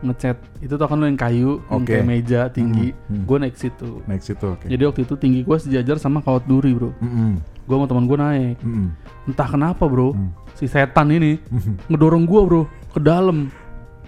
ngecat. 0.00 0.36
Itu 0.58 0.74
tuh 0.74 0.86
kan 0.86 0.96
lo 0.96 1.04
yang 1.04 1.16
kayu, 1.16 1.60
yang 1.66 1.84
kayak 1.84 2.04
meja 2.04 2.40
tinggi. 2.48 2.92
Hmm, 3.06 3.06
hmm. 3.12 3.24
Gue 3.24 3.36
naik 3.38 3.56
situ. 3.56 3.90
Naik 4.04 4.22
situ, 4.22 4.46
oke. 4.46 4.66
Jadi 4.66 4.82
waktu 4.82 5.00
itu 5.04 5.14
tinggi 5.14 5.40
gue 5.42 5.56
sejajar 5.56 5.96
sama 5.96 6.20
kawat 6.20 6.44
duri 6.44 6.72
bro. 6.72 6.90
Mhm. 6.98 7.32
Gue 7.64 7.74
sama 7.76 7.86
teman 7.86 8.04
gue 8.04 8.18
naik. 8.18 8.56
Mhm. 8.60 8.86
Entah 9.28 9.48
kenapa 9.48 9.84
bro, 9.84 10.12
Hmm. 10.12 10.32
si 10.54 10.64
setan 10.64 11.08
ini 11.08 11.36
Mhm. 11.38 11.92
ngedorong 11.92 12.24
gue 12.24 12.40
bro 12.42 12.62
ke 12.90 12.98
dalam, 12.98 13.52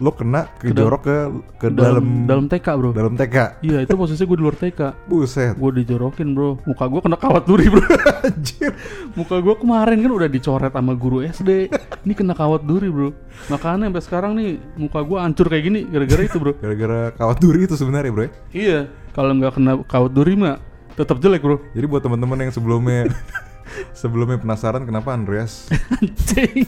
Lo 0.01 0.11
kena 0.11 0.49
Ke 0.57 0.73
kejorok 0.73 1.01
ke 1.05 1.17
ke 1.61 1.67
dalam 1.69 2.25
dalam 2.25 2.47
TK 2.49 2.67
bro. 2.75 2.91
dalam 2.91 3.13
TK. 3.15 3.61
Iya 3.61 3.85
itu 3.85 3.93
posisi 3.93 4.23
gue 4.23 4.37
di 4.39 4.43
luar 4.43 4.57
TK. 4.57 4.81
Buset. 5.07 5.55
Gue 5.55 5.71
dijorokin 5.77 6.33
bro, 6.33 6.57
muka 6.65 6.89
gue 6.89 7.01
kena 7.03 7.19
kawat 7.21 7.45
duri 7.45 7.69
bro. 7.69 7.85
Anjir. 8.27 8.73
muka 9.13 9.37
gue 9.39 9.55
kemarin 9.61 10.01
kan 10.01 10.13
udah 10.13 10.29
dicoret 10.29 10.73
sama 10.73 10.97
guru 10.97 11.21
SD, 11.23 11.69
ini 12.03 12.15
kena 12.17 12.33
kawat 12.33 12.65
duri 12.65 12.89
bro. 12.89 13.13
Makanya 13.47 13.93
sampai 13.93 14.03
sekarang 14.03 14.33
nih 14.35 14.51
muka 14.75 15.05
gue 15.05 15.19
hancur 15.21 15.47
kayak 15.47 15.65
gini 15.69 15.81
gara-gara 15.85 16.23
itu 16.25 16.39
bro. 16.41 16.53
Gara-gara 16.57 17.13
kawat 17.13 17.37
duri 17.39 17.67
itu 17.67 17.75
sebenarnya, 17.77 18.11
Bro. 18.11 18.23
ya. 18.25 18.31
iya, 18.51 18.79
kalau 19.13 19.37
nggak 19.37 19.53
kena 19.55 19.73
kawat 19.85 20.11
duri 20.11 20.35
mah 20.35 20.57
tetap 20.93 21.21
jelek 21.21 21.41
bro. 21.41 21.57
Jadi 21.73 21.87
buat 21.87 22.03
teman-teman 22.03 22.37
yang 22.43 22.53
sebelumnya 22.53 23.07
sebelumnya 23.93 24.39
penasaran 24.39 24.85
kenapa 24.85 25.13
Andreas 25.15 25.69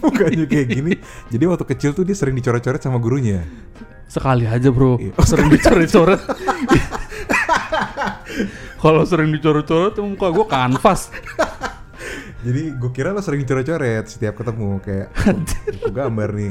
mukanya 0.00 0.44
kayak 0.48 0.68
gini. 0.68 0.94
Jadi 1.28 1.44
waktu 1.48 1.64
kecil 1.68 1.90
tuh 1.92 2.04
dia 2.06 2.16
sering 2.16 2.36
dicoret-coret 2.36 2.80
sama 2.80 3.00
gurunya. 3.00 3.44
Sekali 4.06 4.46
aja 4.46 4.68
bro, 4.70 5.00
Iya. 5.00 5.12
sering 5.30 5.48
dicoret-coret. 5.50 6.20
Kalau 8.78 9.02
sering 9.08 9.32
dicoret-coret 9.32 9.96
muka 10.04 10.28
gue 10.30 10.46
kanvas. 10.46 11.08
Jadi 12.44 12.76
gue 12.76 12.90
kira 12.92 13.16
lo 13.16 13.24
sering 13.24 13.40
dicoret-coret 13.40 14.04
setiap 14.04 14.36
ketemu 14.36 14.76
kayak 14.84 15.08
oh, 15.88 15.92
gambar 15.92 16.28
nih. 16.36 16.50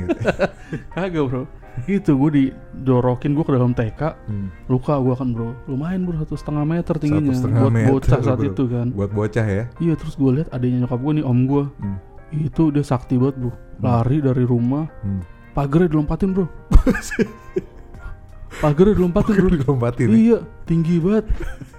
Kagak 0.98 1.24
bro. 1.30 1.46
Gitu 1.84 2.14
gue 2.14 2.30
dijorokin 2.32 3.34
gue 3.34 3.44
ke 3.44 3.52
dalam 3.52 3.74
TK. 3.74 4.02
Hmm. 4.30 4.48
Luka 4.70 4.94
gue 4.98 5.14
kan 5.14 5.30
bro. 5.30 5.58
Lumayan 5.66 6.06
bro 6.06 6.16
satu 6.22 6.38
setengah 6.38 6.64
meter 6.64 6.96
tingginya. 6.96 7.34
Satu 7.34 7.40
setengah 7.50 7.62
buat 7.62 7.74
meter, 7.74 7.92
bocah 7.92 8.20
saat 8.22 8.40
bro. 8.40 8.50
itu 8.54 8.64
kan. 8.70 8.88
Buat 8.94 9.12
bocah 9.12 9.46
ya. 9.46 9.64
Iya 9.82 9.94
terus 9.98 10.14
gue 10.14 10.32
lihat 10.32 10.48
adanya 10.50 10.86
nyokap 10.86 11.00
gue 11.02 11.14
nih 11.18 11.26
om 11.26 11.40
gue. 11.44 11.64
Hmm. 11.82 11.98
Itu 12.32 12.64
dia 12.70 12.86
sakti 12.86 13.18
banget 13.18 13.36
bro. 13.42 13.52
Lari 13.82 14.18
dari 14.22 14.44
rumah. 14.46 14.86
Hmm. 15.02 15.26
Pagernya 15.54 15.90
dilompatin 15.92 16.30
bro. 16.32 16.46
Pagernya 18.62 18.94
dilompatin 18.96 19.34
bro. 19.34 19.50
Dilompatin. 19.50 20.08
ya? 20.08 20.14
Iya 20.14 20.38
tinggi 20.64 20.96
banget. 21.02 21.26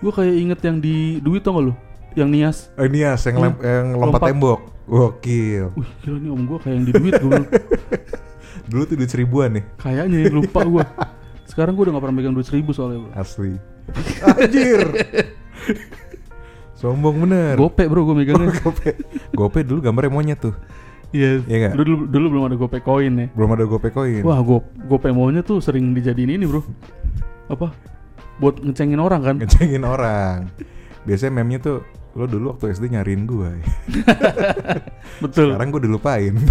Gue 0.02 0.12
kayak 0.12 0.34
inget 0.34 0.60
yang 0.62 0.76
di 0.78 0.96
Duit 1.22 1.40
tau 1.40 1.54
gak 1.56 1.64
lu? 1.70 1.74
Yang 2.14 2.28
Nias. 2.30 2.58
Ini 2.76 2.98
ya, 2.98 3.12
yang, 3.18 3.36
lem- 3.40 3.62
yang 3.62 3.86
lompat, 3.94 4.21
Lompat. 4.21 4.28
tembok. 4.30 4.60
Gokil. 4.84 5.64
Wih 5.75 5.90
gila 6.04 6.19
nih 6.21 6.30
om 6.30 6.42
gue 6.45 6.58
kayak 6.60 6.75
yang 6.76 6.84
di 6.84 6.92
Duit 6.92 7.14
gue. 7.16 7.40
Dulu 8.68 8.82
tuh 8.88 8.96
duit 8.96 9.10
seribuan 9.12 9.60
nih, 9.60 9.64
Kayaknya 9.76 10.18
ya, 10.24 10.32
lupa 10.32 10.60
gue. 10.64 10.84
Sekarang 11.44 11.76
gue 11.76 11.84
udah 11.88 12.00
gak 12.00 12.04
pernah 12.08 12.16
megang 12.16 12.34
duit 12.34 12.48
seribu 12.48 12.72
soalnya 12.72 13.04
bro. 13.04 13.12
asli. 13.14 13.52
Anjir. 14.24 14.80
Sombong 16.74 17.16
bener. 17.28 17.54
Gope 17.60 17.84
bro 17.86 18.08
gue 18.08 18.16
megangnya. 18.16 18.50
Gope. 18.60 18.90
Gope 19.36 19.60
dulu 19.62 19.78
gambarnya 19.84 20.10
monyet 20.12 20.38
tuh. 20.40 20.54
Iya. 21.14 21.46
Iya 21.46 21.56
nggak? 21.70 21.74
dulu, 21.78 21.94
dulu 22.10 22.26
belum 22.34 22.44
ada 22.50 22.56
gope 22.58 22.78
koin 22.82 23.12
ya. 23.14 23.26
Belum 23.38 23.50
ada 23.54 23.64
Gope 23.70 23.88
koin. 23.94 24.26
Wah 24.26 24.42
go, 24.42 24.66
gope 24.90 25.08
maunya 25.14 25.46
tuh 25.46 25.62
sering 25.62 25.94
dijadiin 25.94 26.34
ini 26.34 26.42
bro. 26.48 26.64
Apa? 27.46 27.70
Buat 28.42 28.58
ngecengin 28.66 28.98
orang 28.98 29.22
kan? 29.22 29.36
Ngecengin 29.38 29.86
orang. 29.86 30.50
Biasanya 31.06 31.38
meme-nya 31.38 31.60
tuh 31.62 31.78
lo 32.18 32.26
dulu 32.26 32.50
waktu 32.56 32.74
SD 32.74 32.90
nyariin 32.90 33.30
gue. 33.30 33.50
Betul. 35.22 35.54
Sekarang 35.54 35.70
gue 35.70 35.82
dilupain. 35.86 36.34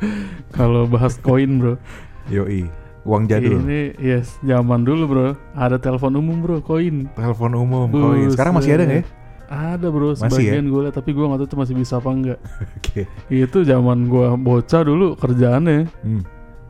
Kalau 0.56 0.84
bahas 0.84 1.16
koin 1.16 1.58
bro. 1.58 1.74
Yoi. 2.28 2.68
Uang 3.06 3.24
jadul. 3.24 3.64
Ini 3.64 3.96
yes 3.96 4.36
zaman 4.42 4.84
dulu 4.84 5.02
bro. 5.06 5.26
Ada 5.54 5.76
telepon 5.76 6.12
umum 6.14 6.38
bro 6.38 6.60
koin. 6.60 7.08
Telepon 7.12 7.52
umum 7.54 7.88
koin. 7.88 8.28
Sekarang 8.28 8.52
masih 8.52 8.76
ada 8.76 8.84
nggak 8.84 9.00
ya? 9.00 9.04
Ada 9.48 9.86
bro. 9.88 10.12
Masih 10.12 10.22
ya? 10.22 10.28
Sebagian 10.28 10.66
gue 10.68 10.80
liat 10.84 10.94
tapi 10.94 11.10
gue 11.10 11.24
nggak 11.24 11.40
tahu 11.40 11.48
tuh 11.48 11.58
masih 11.58 11.74
bisa 11.74 11.94
apa 11.96 12.10
enggak. 12.10 12.38
Oke. 12.76 13.02
Itu 13.28 13.58
zaman 13.62 14.06
gue 14.06 14.26
bocah 14.36 14.82
dulu 14.82 15.16
kerjaannya 15.16 15.88
Hmm. 16.04 16.22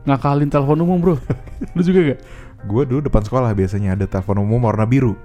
ngakalin 0.03 0.47
telepon 0.47 0.79
umum 0.79 0.97
bro. 0.97 1.15
Lu 1.75 1.81
juga 1.83 2.15
gak? 2.15 2.19
Gue 2.61 2.83
dulu 2.83 2.99
depan 3.01 3.21
sekolah 3.21 3.51
biasanya 3.51 3.93
ada 3.93 4.07
telepon 4.07 4.39
umum 4.39 4.63
warna 4.63 4.87
biru. 4.87 5.19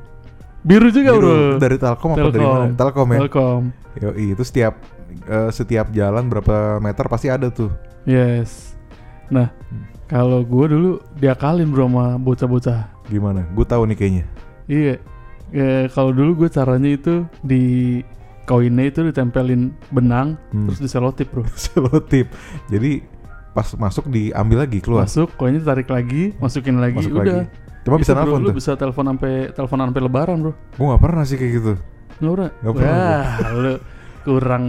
Biru 0.64 0.88
juga 0.88 1.14
Biru. 1.14 1.20
bro. 1.20 1.38
Dari 1.58 1.76
Telkom 1.76 2.10
apa 2.10 2.28
dari 2.28 2.42
mana? 2.42 2.66
Telkom 2.72 3.08
ya. 3.08 3.18
Telkom. 3.22 3.62
Yoi, 3.94 4.24
itu 4.32 4.42
setiap 4.42 4.74
eh, 5.24 5.50
setiap 5.50 5.86
jalan 5.90 6.26
berapa 6.26 6.80
meter 6.80 7.06
pasti 7.06 7.28
ada 7.28 7.46
tuh. 7.48 7.70
Yes. 8.04 8.76
Nah, 9.28 9.48
kalau 10.06 10.44
gue 10.44 10.66
dulu 10.68 10.90
diakalin 11.16 11.72
bro 11.72 11.88
sama 11.88 12.16
bocah-bocah. 12.16 12.80
Gimana? 13.08 13.44
Gue 13.52 13.64
tahu 13.64 13.88
nih 13.88 13.96
kayaknya. 13.96 14.24
Iya. 14.66 14.94
Ya, 15.52 15.86
kalau 15.88 16.10
dulu 16.10 16.44
gue 16.44 16.48
caranya 16.48 16.90
itu 16.90 17.24
di 17.40 17.62
koinnya 18.44 18.92
itu 18.92 19.00
ditempelin 19.02 19.72
benang 19.88 20.36
Hmm. 20.52 20.68
terus 20.68 20.80
diselotip 20.80 21.32
bro. 21.32 21.44
Selotip. 21.56 22.28
Jadi 22.68 23.00
pas 23.54 23.70
masuk 23.78 24.10
diambil 24.10 24.66
lagi 24.66 24.82
keluar. 24.82 25.06
Masuk, 25.06 25.30
koinnya 25.38 25.62
tarik 25.62 25.86
lagi, 25.86 26.34
masukin 26.36 26.76
lagi, 26.76 26.98
Masuk 27.00 27.14
udah. 27.14 27.46
lagi. 27.46 27.62
Cuma 27.84 27.96
bisa 28.00 28.12
nelfon 28.16 28.40
lu 28.40 28.48
tuh. 28.48 28.56
bisa 28.56 28.72
telepon 28.74 29.04
sampai 29.06 29.32
telepon 29.52 29.78
sampai 29.78 30.00
lebaran 30.02 30.36
bro. 30.40 30.52
Gue 30.74 30.86
gak 30.88 31.02
pernah 31.04 31.22
sih 31.22 31.36
kayak 31.36 31.52
gitu. 31.54 31.72
Nggak 32.18 32.32
pernah. 32.32 32.50
Nggak 32.60 32.74
pernah 32.74 32.92
Wah, 32.92 33.52
lu 33.54 33.74
kurang 34.24 34.64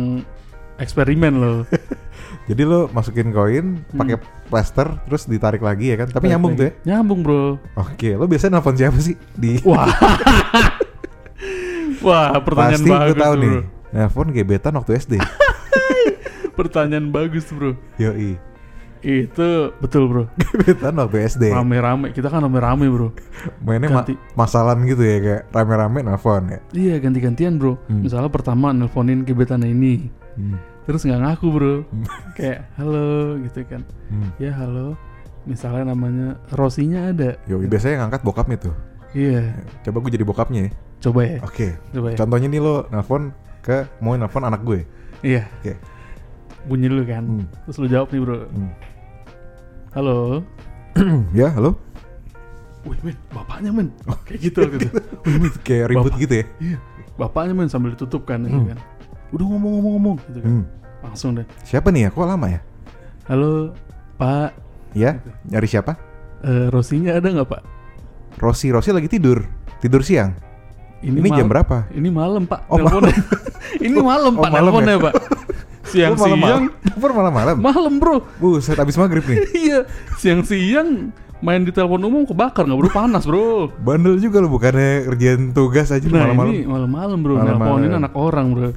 eksperimen 0.77 1.33
lo. 1.35 1.53
Jadi 2.49 2.61
lo 2.61 2.85
masukin 2.93 3.33
koin, 3.33 3.81
pakai 3.89 4.21
plaster, 4.47 5.01
terus 5.03 5.25
ditarik 5.25 5.59
lagi 5.59 5.89
ya 5.89 5.97
kan? 5.97 6.13
Tapi 6.13 6.29
nyambung 6.29 6.53
tuh 6.53 6.69
ya? 6.69 6.71
Nyambung 6.93 7.25
bro. 7.25 7.57
Oke, 7.73 8.13
lo 8.13 8.29
biasanya 8.29 8.61
nelfon 8.61 8.77
siapa 8.77 8.95
sih? 9.01 9.17
Di 9.33 9.57
Wah. 9.65 9.89
Wah, 12.05 12.38
pertanyaan 12.38 12.77
Pasti 12.77 12.85
gue 12.85 12.95
bagus 12.95 13.17
tahu 13.17 13.33
tuh, 13.33 13.41
nih. 13.41 13.49
bro. 13.49 13.61
Nelfon 13.91 14.27
gebetan 14.29 14.73
waktu 14.75 14.91
SD. 14.99 15.13
Pertanyaan 16.53 17.09
bagus 17.09 17.49
bro. 17.49 17.73
Yoi. 17.97 18.38
Itu 19.01 19.73
betul 19.77 20.03
bro. 20.05 20.23
Gebetan 20.38 20.93
waktu 20.95 21.25
SD. 21.25 21.43
Rame-rame, 21.49 22.09
kita 22.09 22.29
kan 22.29 22.41
rame-rame 22.41 22.85
bro. 22.88 23.09
Mainnya 23.59 23.89
ma 23.89 24.01
Ganti. 24.01 24.13
masalan 24.33 24.85
gitu 24.85 25.01
ya 25.01 25.17
kayak 25.17 25.41
rame-rame 25.49 25.99
nelfon 26.01 26.43
ya. 26.49 26.57
Iya 26.71 26.95
ganti-gantian 26.99 27.57
bro. 27.57 27.77
Hmm. 27.85 28.01
Misalnya 28.01 28.29
pertama 28.29 28.69
nelponin 28.69 29.21
gebetannya 29.21 29.67
ini, 29.67 30.09
Hmm. 30.36 30.60
terus 30.84 31.02
nggak 31.02 31.17
ngaku 31.17 31.45
bro. 31.50 31.76
Hmm. 31.84 32.06
Kayak 32.38 32.67
halo 32.76 33.39
gitu 33.41 33.60
kan. 33.65 33.82
Hmm. 34.08 34.30
Ya 34.38 34.52
halo. 34.52 34.93
Misalnya 35.45 35.93
namanya 35.93 36.36
Rosinya 36.52 37.10
ada. 37.10 37.38
Yoi, 37.45 37.65
biasanya 37.65 37.93
yang 37.95 38.02
ngangkat 38.08 38.21
bokapnya 38.21 38.58
tuh. 38.60 38.76
Iya. 39.13 39.54
Coba 39.82 39.98
gue 40.02 40.12
jadi 40.12 40.26
bokapnya 40.26 40.60
ya. 40.67 40.71
Coba 41.00 41.21
ya. 41.24 41.38
Oke. 41.41 41.67
Coba 41.89 42.08
ya. 42.12 42.17
Contohnya 42.17 42.48
nih 42.50 42.60
lo 42.60 42.76
nelfon 42.89 43.30
ke 43.62 43.86
mau 44.00 44.13
nelfon 44.13 44.41
anak 44.41 44.62
gue. 44.62 44.84
Iya. 45.21 45.45
Oke. 45.62 45.74
Bunyi 46.65 46.89
dulu 46.89 47.04
kan. 47.06 47.24
Hmm. 47.24 47.45
Terus 47.63 47.78
lu 47.78 47.88
jawab 47.88 48.10
nih 48.10 48.21
bro. 48.21 48.38
Hmm. 48.45 48.71
Halo. 49.93 50.43
ya, 51.38 51.48
halo. 51.52 51.78
Wih 52.86 53.00
men, 53.02 53.17
bapaknya 53.30 53.69
men. 53.69 53.88
Kayak 54.26 54.39
gitu 54.43 54.60
gitu. 54.67 54.88
Wih 55.26 55.38
men, 55.41 55.52
Kayak 55.62 55.86
ribut 55.89 56.12
Bapak. 56.12 56.21
gitu 56.21 56.34
ya. 56.36 56.45
Iya. 56.60 56.78
Bapaknya 57.15 57.54
men 57.54 57.69
sambil 57.69 57.93
ditutup 57.93 58.26
kan 58.26 58.43
gitu 58.43 58.58
Hmm. 58.58 58.69
kan. 58.74 58.80
Udah 59.31 59.45
ngomong-ngomong-ngomong 59.47 60.15
gitu 60.27 60.39
kan. 60.39 60.49
Hmm. 60.51 60.65
Langsung 61.01 61.29
deh. 61.33 61.45
Siapa 61.61 61.89
nih 61.89 62.07
ya? 62.07 62.09
Kok 62.09 62.25
lama 62.25 62.47
ya? 62.49 62.59
Halo 63.25 63.73
Pak, 64.15 64.53
Ya, 64.95 65.19
nyari 65.43 65.67
siapa? 65.67 65.97
eh, 66.41 66.69
Rosinya 66.69 67.17
ada 67.17 67.27
nggak 67.27 67.49
Pak? 67.49 67.61
Rosi, 68.38 68.69
Rosi 68.69 68.91
lagi 68.91 69.07
tidur. 69.07 69.43
Tidur 69.79 70.01
siang. 70.01 70.35
Ini, 71.01 71.19
jam 71.29 71.45
mal- 71.45 71.51
berapa? 71.59 71.77
Ini 71.91 72.09
malam 72.09 72.43
Pak. 72.47 72.65
Oh, 72.67 72.79
Teleponnya. 72.79 73.15
ini 73.85 73.97
malam 73.97 74.33
Oh, 74.33 74.41
Pak. 74.41 74.49
malam 74.49 74.63
Teleponnya 74.71 74.95
ya? 74.95 75.03
Pak. 75.03 75.13
Siang-siang. 75.91 76.63
Telepon 76.81 77.11
malam-malam. 77.13 77.55
Malam 77.61 77.93
bro. 78.01 78.25
Buset, 78.41 78.75
habis 78.75 78.97
maghrib 78.97 79.21
nih. 79.21 79.38
iya. 79.67 79.79
Siang-siang 80.17 81.13
main 81.45 81.62
di 81.62 81.69
telepon 81.69 82.01
umum 82.01 82.25
kebakar 82.25 82.65
nggak 82.65 82.73
bro 82.75 82.89
panas 82.89 83.23
bro. 83.23 83.69
Bandel 83.79 84.17
juga 84.17 84.41
lo 84.41 84.49
bukannya 84.49 85.05
kerjaan 85.05 85.53
tugas 85.53 85.88
aja 85.88 86.01
Nah 86.08 86.25
malam-malam. 86.25 86.49
ini 86.49 86.65
malam-malam 86.65 87.17
bro. 87.21 87.34
Malam-malam. 87.36 87.62
Nelponin 87.62 87.91
anak 87.93 88.13
orang 88.13 88.45
bro. 88.49 88.69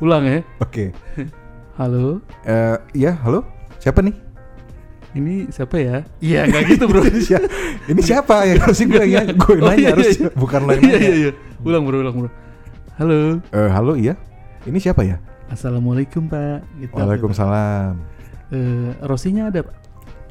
Ulang 0.00 0.24
ya. 0.24 0.40
Oke. 0.58 0.84
Halo, 1.74 2.22
Eh, 2.42 2.76
iya, 2.94 3.18
halo? 3.20 3.42
Siapa 3.76 3.98
nih? 4.00 4.14
ini 5.12 5.46
siapa 5.46 5.74
ya? 5.76 6.02
Iya, 6.18 6.46
nggak 6.48 6.62
gitu 6.70 6.84
bro. 6.86 7.02
ini, 7.06 7.18
siapa? 7.20 7.46
ini 7.86 8.00
siapa 8.00 8.34
ya? 8.46 8.54
Harusnya 8.58 8.86
gue 8.88 8.98
nanya, 8.98 9.20
gue 9.28 9.52
yang 9.52 9.62
Oh, 9.62 9.68
nanya 9.68 9.78
iya, 9.78 9.90
harusnya, 9.90 10.26
iya. 10.26 10.30
bukan 10.34 10.60
lo 10.60 10.70
yang 10.70 10.82
Iya, 10.82 10.90
nanya. 10.90 11.02
iya, 11.02 11.14
iya. 11.14 11.32
Ulang 11.62 11.82
bro, 11.84 11.96
ulang 11.98 12.14
bro. 12.16 12.30
Halo, 12.94 13.18
Eh, 13.50 13.70
halo, 13.70 13.92
iya? 13.94 14.14
Ini 14.64 14.78
siapa 14.78 15.02
ya? 15.02 15.18
assalamualaikum 15.46 16.26
pak. 16.26 16.62
Gitu, 16.78 16.94
Waalaikumsalam. 16.94 17.94
Eh, 18.50 18.90
Rosinya 19.02 19.50
ada 19.50 19.62
pak? 19.62 19.74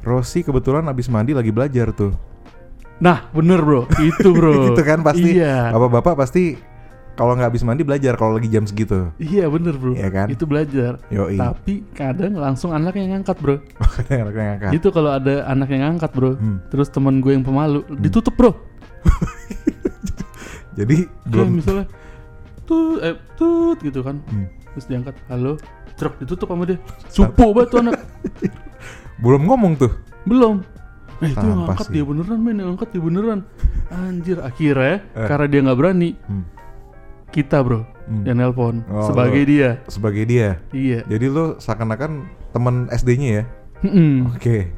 Rosi 0.04 0.44
kebetulan 0.44 0.84
abis 0.86 1.08
mandi 1.08 1.32
lagi 1.32 1.48
belajar 1.48 1.90
tuh. 1.96 2.12
Nah, 3.00 3.26
bener 3.34 3.58
bro, 3.58 3.90
itu 3.98 4.30
bro. 4.30 4.52
gitu 4.70 4.82
kan 4.84 5.02
pasti. 5.02 5.40
Iya, 5.40 5.74
Bapak-bapak 5.74 6.14
pasti 6.14 6.54
kalau 7.14 7.38
nggak 7.38 7.48
habis 7.50 7.62
mandi 7.62 7.82
belajar 7.86 8.18
kalau 8.18 8.34
lagi 8.34 8.50
jam 8.50 8.66
segitu. 8.66 9.10
iya 9.22 9.46
bener 9.46 9.74
bro. 9.78 9.94
Iya 9.94 10.08
kan? 10.10 10.26
Itu 10.30 10.44
belajar. 10.44 10.98
Yoi. 11.10 11.38
Tapi 11.38 11.86
kadang 11.94 12.38
langsung 12.38 12.74
anak 12.74 12.98
yang 12.98 13.14
ngangkat 13.14 13.38
bro. 13.38 13.56
Anaknya 14.10 14.44
ngangkat. 14.54 14.70
Itu 14.76 14.88
kalau 14.90 15.14
ada 15.14 15.46
anak 15.46 15.68
yang 15.70 15.82
ngangkat 15.88 16.10
bro. 16.10 16.34
Hmm. 16.34 16.58
Terus 16.70 16.90
teman 16.90 17.22
gue 17.22 17.32
yang 17.34 17.46
pemalu 17.46 17.86
ditutup 17.98 18.34
bro. 18.34 18.50
Jadi 20.78 21.06
Kayak 21.06 21.30
belum 21.30 21.48
misalnya 21.54 21.86
tut 22.66 22.98
eh 22.98 23.14
tut 23.38 23.78
gitu 23.78 24.02
kan. 24.02 24.18
Hmm. 24.26 24.50
Terus 24.74 24.86
diangkat, 24.90 25.14
halo, 25.30 25.54
truk 25.94 26.18
ditutup 26.18 26.50
sama 26.50 26.66
dia. 26.66 26.82
Supo 27.06 27.54
banget 27.54 27.68
tuh 27.70 27.78
anak. 27.78 27.94
Belum 29.16 29.42
ngomong 29.44 29.72
tuh. 29.76 29.92
Belum. 30.24 30.64
Nah 31.14 31.28
itu 31.28 31.38
yang 31.38 31.60
Sampah 31.60 31.72
angkat 31.72 31.86
sih. 31.86 31.94
dia 31.94 32.04
beneran 32.04 32.38
men, 32.38 32.56
yang 32.56 32.70
angkat 32.72 32.88
dia 32.90 33.00
beneran. 33.00 33.40
Anjir, 33.88 34.38
akhirnya 34.38 34.94
Eh. 35.08 35.24
karena 35.24 35.46
dia 35.46 35.60
nggak 35.62 35.78
berani, 35.78 36.10
Hmm. 36.20 36.44
kita 37.30 37.58
bro 37.60 37.86
Hmm. 38.04 38.24
yang 38.24 38.36
nelpon 38.36 38.82
Oh, 38.86 39.06
sebagai 39.06 39.40
lo- 39.40 39.48
dia. 39.48 39.70
Sebagai 39.86 40.24
dia. 40.24 40.60
Iya. 40.70 41.06
Jadi 41.06 41.26
lo 41.26 41.56
seakan-akan 41.56 42.12
teman 42.50 42.90
SD-nya 42.90 43.30
ya. 43.32 43.44
Mm-mm. 43.82 44.34
Oke. 44.34 44.68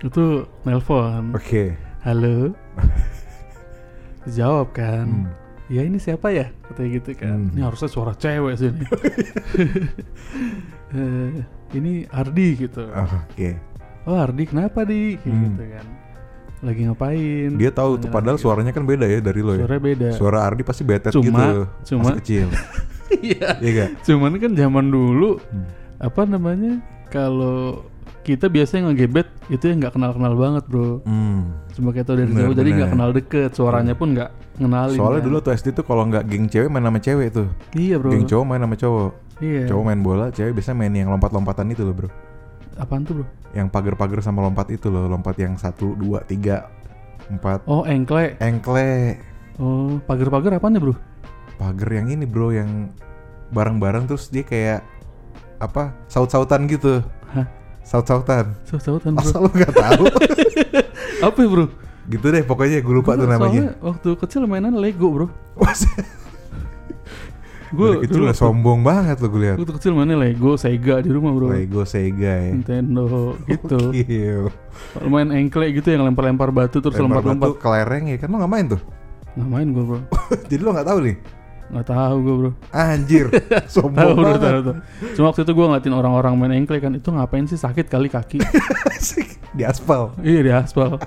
Itu 0.00 0.24
nelpon. 0.62 1.30
Oke. 1.32 1.76
Halo. 2.00 2.50
Jawab 4.26 4.72
kan. 4.72 5.06
Hmm. 5.06 5.28
Ya 5.66 5.80
ini 5.80 5.96
siapa 5.96 6.28
ya? 6.28 6.52
Katanya 6.62 6.88
gitu 6.94 7.10
kan. 7.14 7.38
Hmm. 7.42 7.52
Ini 7.52 7.60
harusnya 7.62 7.88
suara 7.88 8.12
cewek 8.12 8.54
sih 8.56 8.68
ini. 8.68 8.84
Eh, 10.94 11.42
ini 11.74 12.06
Ardi 12.06 12.54
gitu. 12.56 12.86
Oke. 12.86 13.58
Oh 14.04 14.14
Ardi 14.14 14.44
kenapa 14.44 14.84
di? 14.84 15.16
Kayak 15.16 15.24
Hmm. 15.26 15.44
gitu 15.46 15.64
kan. 15.66 15.86
Lagi 16.60 16.80
ngapain? 16.82 17.50
Dia 17.54 17.70
tahu 17.70 17.90
tuh 17.98 18.08
padahal 18.08 18.36
lagi. 18.36 18.44
suaranya 18.44 18.72
kan 18.72 18.84
beda 18.84 19.04
ya 19.04 19.20
dari 19.20 19.40
lo 19.40 19.52
ya. 19.52 19.64
Suaranya 19.64 19.82
beda. 19.82 20.08
Suara 20.12 20.38
Ardi 20.42 20.62
pasti 20.62 20.82
betet 20.82 21.12
Cuma- 21.12 21.24
gitu. 21.24 21.60
cuma- 21.84 22.02
Masih 22.06 22.18
kecil. 22.20 22.46
Iya. 23.14 23.60
Iya 23.60 23.70
gak? 23.76 23.90
Cuman 24.02 24.32
kan 24.36 24.52
zaman 24.54 24.86
dulu 24.88 25.38
Hmm. 25.38 25.68
apa 25.98 26.24
namanya? 26.24 26.80
Kalau 27.08 27.84
kita 28.20 28.48
biasanya 28.48 28.90
ngegebet 28.90 29.28
itu 29.46 29.60
yang 29.62 29.78
nggak 29.78 29.92
kenal-kenal 29.92 30.34
banget 30.34 30.64
bro. 30.66 31.04
Hmm. 31.04 31.52
Cuma 31.70 31.92
kayak 31.92 32.08
tau 32.08 32.16
dari 32.16 32.32
Bener, 32.32 32.48
jauh 32.48 32.54
jadi 32.56 32.70
nggak 32.74 32.90
kenal 32.90 33.10
deket. 33.12 33.50
Suaranya 33.52 33.92
pun 33.92 34.16
nggak 34.16 34.30
ngenalin. 34.58 34.96
Soalnya 34.96 35.20
kan. 35.20 35.26
dulu 35.28 35.36
tuh 35.38 35.52
SD 35.52 35.66
tuh 35.74 35.84
kalau 35.84 36.08
nggak 36.08 36.24
geng 36.26 36.48
cewek 36.48 36.68
main 36.68 36.82
sama 36.82 36.98
cewek 36.98 37.28
tuh. 37.30 37.46
Iya 37.72 38.00
bro. 38.00 38.10
Geng 38.10 38.24
cowok 38.24 38.44
main 38.44 38.60
sama 38.60 38.74
cowok. 38.74 39.10
Iya. 39.38 39.62
Cowok 39.68 39.84
main 39.84 40.00
bola, 40.00 40.26
cewek 40.30 40.52
biasanya 40.56 40.76
main 40.78 40.94
yang 40.94 41.08
lompat-lompatan 41.10 41.66
itu 41.70 41.82
loh 41.82 41.94
bro. 41.94 42.08
Apaan 42.76 43.02
tuh 43.02 43.22
bro? 43.22 43.26
Yang 43.54 43.68
pagar-pagar 43.70 44.18
sama 44.18 44.42
lompat 44.42 44.66
itu 44.68 44.90
loh, 44.90 45.06
lompat 45.06 45.38
yang 45.38 45.54
satu, 45.54 45.94
dua, 45.94 46.22
tiga, 46.22 46.66
empat. 47.30 47.62
Oh 47.64 47.86
engkle. 47.86 48.34
Engkle, 48.38 49.18
Oh 49.54 50.02
pagar-pagar 50.02 50.58
apaan 50.58 50.74
ya 50.74 50.82
bro? 50.82 50.94
pagar 51.54 51.86
yang 51.94 52.10
ini 52.10 52.26
bro, 52.26 52.50
yang 52.50 52.90
bareng-bareng 53.50 54.10
terus 54.10 54.26
dia 54.26 54.42
kayak 54.42 54.82
apa? 55.62 55.94
Saut-sautan 56.10 56.66
gitu. 56.66 56.98
Hah? 57.30 57.46
Saut-sautan. 57.86 58.58
Saut-sautan. 58.66 59.14
Masa 59.14 59.38
lu 59.38 59.46
nggak 59.48 59.70
tahu? 59.70 60.04
Apa 61.30 61.38
ya 61.40 61.48
bro? 61.48 61.66
gitu 62.04 62.28
deh 62.28 62.44
pokoknya 62.44 62.84
gue 62.84 62.94
lupa 63.00 63.16
tuh 63.16 63.24
Gua 63.24 63.32
namanya. 63.32 63.72
soalnya 63.72 63.80
waktu 63.80 64.08
kecil 64.20 64.44
mainan 64.44 64.76
Lego 64.76 65.08
bro. 65.08 65.26
Gue 67.70 67.96
Gue 67.96 68.04
kecil 68.04 68.20
udah 68.22 68.36
sombong 68.36 68.80
banget 68.80 69.16
lo 69.18 69.28
gue 69.28 69.40
lihat. 69.40 69.56
waktu 69.56 69.74
kecil 69.78 69.92
mainnya 69.92 70.14
Lego, 70.14 70.54
Sega 70.54 71.00
di 71.00 71.08
rumah 71.08 71.32
bro. 71.32 71.48
Lego 71.48 71.82
Sega 71.82 72.34
ya. 72.42 72.50
Nintendo 72.50 73.32
gitu. 73.48 73.94
Kalau 74.92 75.08
main 75.08 75.30
engkle 75.30 75.70
gitu 75.70 75.88
yang 75.88 76.02
lempar-lempar 76.02 76.50
batu 76.50 76.78
terus 76.78 76.92
Lempar 76.94 77.22
lompat-lompat. 77.24 77.48
batu 77.48 77.54
kelereng 77.56 78.04
ya 78.10 78.16
kan 78.16 78.28
lo 78.28 78.36
nggak 78.36 78.52
main 78.52 78.66
tuh. 78.68 78.80
Nggak 79.34 79.48
main 79.48 79.66
gue 79.70 79.84
bro. 79.84 79.98
Jadi 80.50 80.60
lo 80.60 80.70
nggak 80.70 80.86
tahu 80.86 80.98
nih. 81.00 81.16
Nggak 81.64 81.86
tahu 81.88 82.14
gue 82.20 82.34
bro. 82.36 82.50
Anjir, 82.70 83.26
Tahu 83.32 83.66
sombong 83.66 84.12
bro, 84.12 84.24
banget. 84.28 84.40
tahu, 84.40 84.58
tahu. 84.60 84.74
Cuma 85.16 85.24
waktu 85.32 85.40
itu 85.42 85.52
gue 85.52 85.66
ngeliatin 85.66 85.94
orang-orang 85.94 86.32
main 86.36 86.52
engkle 86.54 86.78
kan 86.78 86.92
itu 86.92 87.08
ngapain 87.08 87.46
sih 87.46 87.56
sakit 87.56 87.86
kali 87.88 88.06
kaki. 88.06 88.38
Di 89.50 89.62
aspal. 89.62 90.12
iya 90.20 90.40
di 90.40 90.52
aspal. 90.52 90.98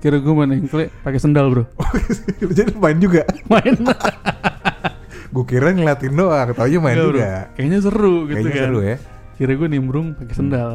Kira 0.00 0.16
gue 0.16 0.32
main 0.32 0.50
engkle 0.56 0.88
pakai 1.04 1.20
sendal 1.20 1.52
bro. 1.52 1.64
Jadi 2.40 2.72
main 2.74 2.96
juga. 2.96 3.22
Main. 3.46 3.76
Gue 5.30 5.44
kira 5.46 5.70
ngeliatin 5.70 6.12
doang, 6.12 6.48
taunya 6.52 6.78
main 6.78 6.96
bro. 6.96 7.14
juga. 7.14 7.54
Kayaknya 7.54 7.78
seru 7.80 8.14
gitu 8.26 8.34
Kayaknya 8.34 8.50
kan. 8.50 8.62
seru 8.66 8.78
ya. 8.82 8.96
Kira 9.34 9.52
gue 9.54 9.68
nimbrung 9.68 10.06
pakai 10.12 10.34
sendal. 10.34 10.70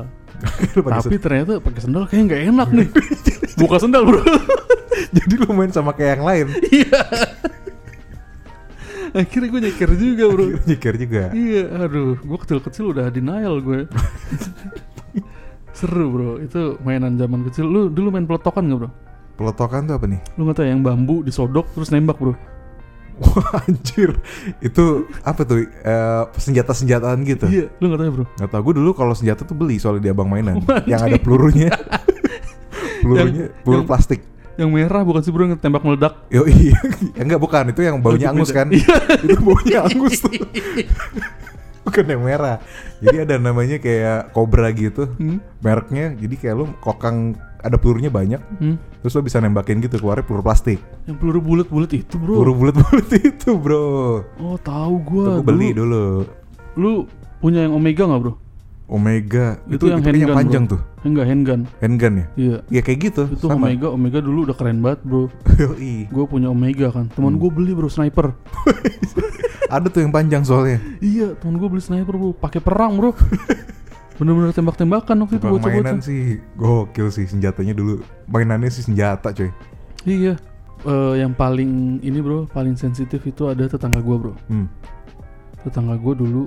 Lu 0.75 0.79
pakai 0.85 0.99
Tapi 1.03 1.15
ternyata 1.19 1.51
pakai 1.59 1.81
sendal 1.81 2.03
kayak 2.07 2.23
nggak 2.25 2.41
enak 2.49 2.69
nih. 2.71 2.87
Buka 3.59 3.77
sendal 3.77 4.03
bro. 4.03 4.23
Jadi 5.15 5.33
lu 5.35 5.51
main 5.51 5.69
sama 5.69 5.91
kayak 5.91 6.19
yang 6.19 6.23
lain. 6.23 6.45
Iya. 6.65 6.99
Akhirnya 9.11 9.47
gue 9.49 9.61
nyeker 9.63 9.91
juga 9.91 10.23
bro. 10.27 10.43
Akhirnya 10.45 10.67
Nyeker 10.67 10.95
juga. 10.97 11.23
iya, 11.31 11.63
aduh, 11.77 12.15
gue 12.17 12.37
kecil-kecil 12.37 12.85
udah 12.91 13.07
denial 13.07 13.59
gue. 13.59 13.87
Seru 15.71 16.07
bro, 16.09 16.31
itu 16.39 16.79
mainan 16.79 17.15
zaman 17.15 17.43
kecil. 17.43 17.67
Lu 17.67 17.87
dulu 17.87 18.07
main 18.09 18.23
pelotokan 18.23 18.63
gak 18.65 18.79
bro? 18.79 18.89
Pelotokan 19.35 19.87
tuh 19.87 19.95
apa 19.99 20.05
nih? 20.07 20.19
Lu 20.35 20.47
nggak 20.47 20.57
tahu 20.57 20.67
yang 20.67 20.79
bambu 20.79 21.19
disodok 21.19 21.67
terus 21.75 21.91
nembak 21.91 22.15
bro? 22.15 22.31
Wah 23.15 23.63
anjir, 23.63 24.11
itu 24.59 24.85
apa 25.21 25.41
tuh? 25.41 25.63
Eh, 25.63 26.23
senjata-senjataan 26.35 27.23
gitu. 27.23 27.47
Iya, 27.47 27.71
lu 27.79 27.87
nggak 27.87 27.97
tahu 27.97 28.07
ya, 28.07 28.11
bro? 28.11 28.25
Gak 28.35 28.49
tau, 28.49 28.61
gue 28.61 28.73
dulu 28.75 28.91
kalau 28.91 29.13
senjata 29.13 29.41
tuh 29.41 29.53
beli 29.53 29.75
soalnya 29.75 30.03
di 30.03 30.11
abang 30.11 30.27
mainan. 30.27 30.59
Yang 30.91 31.01
ada 31.01 31.17
pelurunya. 31.17 31.71
pelurunya, 33.01 33.43
Yang- 33.47 33.63
peluru 33.63 33.79
yang- 33.79 33.87
plastik. 33.87 34.21
Yang 34.55 34.69
merah 34.69 35.03
bukan 35.03 35.19
sih 35.19 35.31
bro 35.31 35.43
yang 35.43 35.55
tembak 35.55 35.83
meledak? 35.83 36.15
Yo 36.29 36.43
iya, 36.43 36.79
ya, 37.11 37.21
enggak 37.23 37.39
bukan 37.39 37.63
itu 37.69 37.81
yang 37.81 37.99
baunya 37.99 38.27
Oh, 38.27 38.33
angus 38.33 38.51
kan? 38.51 38.67
Iya. 38.69 38.95
itu 39.19 39.35
baunya 39.37 39.79
angus 39.83 40.15
tuh. 40.17 40.31
bukan 41.81 42.05
yang 42.07 42.21
merah. 42.21 42.57
Jadi 42.97 43.17
ada 43.21 43.35
namanya 43.37 43.77
kayak 43.77 44.31
Cobra 44.31 44.71
gitu, 44.71 45.11
Hmm? 45.13 45.43
mereknya. 45.59 46.15
Jadi 46.15 46.35
kayak 46.35 46.55
lu 46.55 46.65
kokang 46.79 47.35
ada 47.59 47.75
pelurunya 47.75 48.07
banyak, 48.07 48.39
Hmm? 48.57 48.75
Terus 49.05 49.13
lo 49.13 49.21
bisa 49.21 49.37
nembakin 49.37 49.77
gitu 49.79 50.01
keluarnya 50.01 50.25
peluru 50.25 50.41
plastik. 50.41 50.81
Yang 51.05 51.17
peluru 51.21 51.39
bulat-bulat 51.39 51.93
itu 51.93 52.17
bro? 52.17 52.33
Peluru 52.35 52.53
bulat-bulat 52.57 53.05
itu 53.29 53.49
bro. 53.53 54.25
Oh 54.35 54.57
tahu 54.57 54.97
Itu 54.97 55.05
gue. 55.05 55.25
gue 55.31 55.45
beli 55.45 55.69
dulu. 55.71 56.25
Lu 56.73 57.05
punya 57.37 57.69
yang 57.69 57.73
Omega 57.73 58.01
nggak 58.03 58.17
bro? 58.19 58.33
Omega 58.85 59.57
Itu 59.65 59.89
yang 59.89 59.97
itu 59.97 60.09
handgun, 60.09 60.33
panjang 60.35 60.63
bro. 60.65 60.73
tuh, 60.73 60.81
Enggak 61.01 61.25
handgun. 61.25 61.61
handgun 61.79 62.13
ya? 62.15 62.25
Iya. 62.35 62.57
Ya 62.69 62.81
kayak 62.81 62.99
gitu. 63.03 63.23
Itu 63.27 63.45
sama. 63.45 63.69
Omega, 63.69 63.87
Omega 63.89 64.19
dulu 64.19 64.45
udah 64.45 64.53
keren 64.53 64.81
banget 64.81 64.99
bro. 65.01 65.29
Yoi. 65.61 66.09
Gue 66.09 66.25
punya 66.25 66.49
Omega 66.49 66.89
kan. 66.89 67.05
Teman 67.09 67.33
Hmm. 67.33 67.41
gue 67.41 67.49
beli 67.51 67.73
bro 67.73 67.85
sniper. 67.87 68.33
Ada 69.73 69.85
tuh 69.87 70.01
yang 70.01 70.09
panjang 70.09 70.41
soalnya. 70.41 70.81
iya, 70.97 71.33
teman 71.35 71.57
gue 71.57 71.65
beli 71.67 71.81
sniper 71.81 72.13
bro. 72.13 72.33
Pakai 72.33 72.57
perang 72.57 72.93
bro. 72.95 73.13
Bener-bener 74.15 74.55
tembak-tembakan 74.55 75.27
waktu 75.27 75.35
itu 75.37 75.47
bocah-bocah. 75.47 75.75
mainan 75.75 75.99
sih 75.99 76.39
gokil 76.55 77.11
sih 77.11 77.27
senjatanya 77.27 77.75
dulu. 77.75 77.99
Mainannya 78.31 78.71
sih 78.71 78.87
senjata 78.87 79.35
coy. 79.35 79.51
Iya. 80.07 80.39
Eh, 80.85 81.13
yang 81.19 81.33
paling 81.33 81.99
ini 82.05 82.19
bro, 82.21 82.45
paling 82.47 82.77
sensitif 82.77 83.25
itu 83.25 83.49
ada 83.49 83.65
tetangga 83.67 83.99
gue 83.99 84.15
bro. 84.15 84.33
Hmm. 84.47 84.71
Tetangga 85.65 85.97
gue 85.97 86.13
dulu 86.13 86.43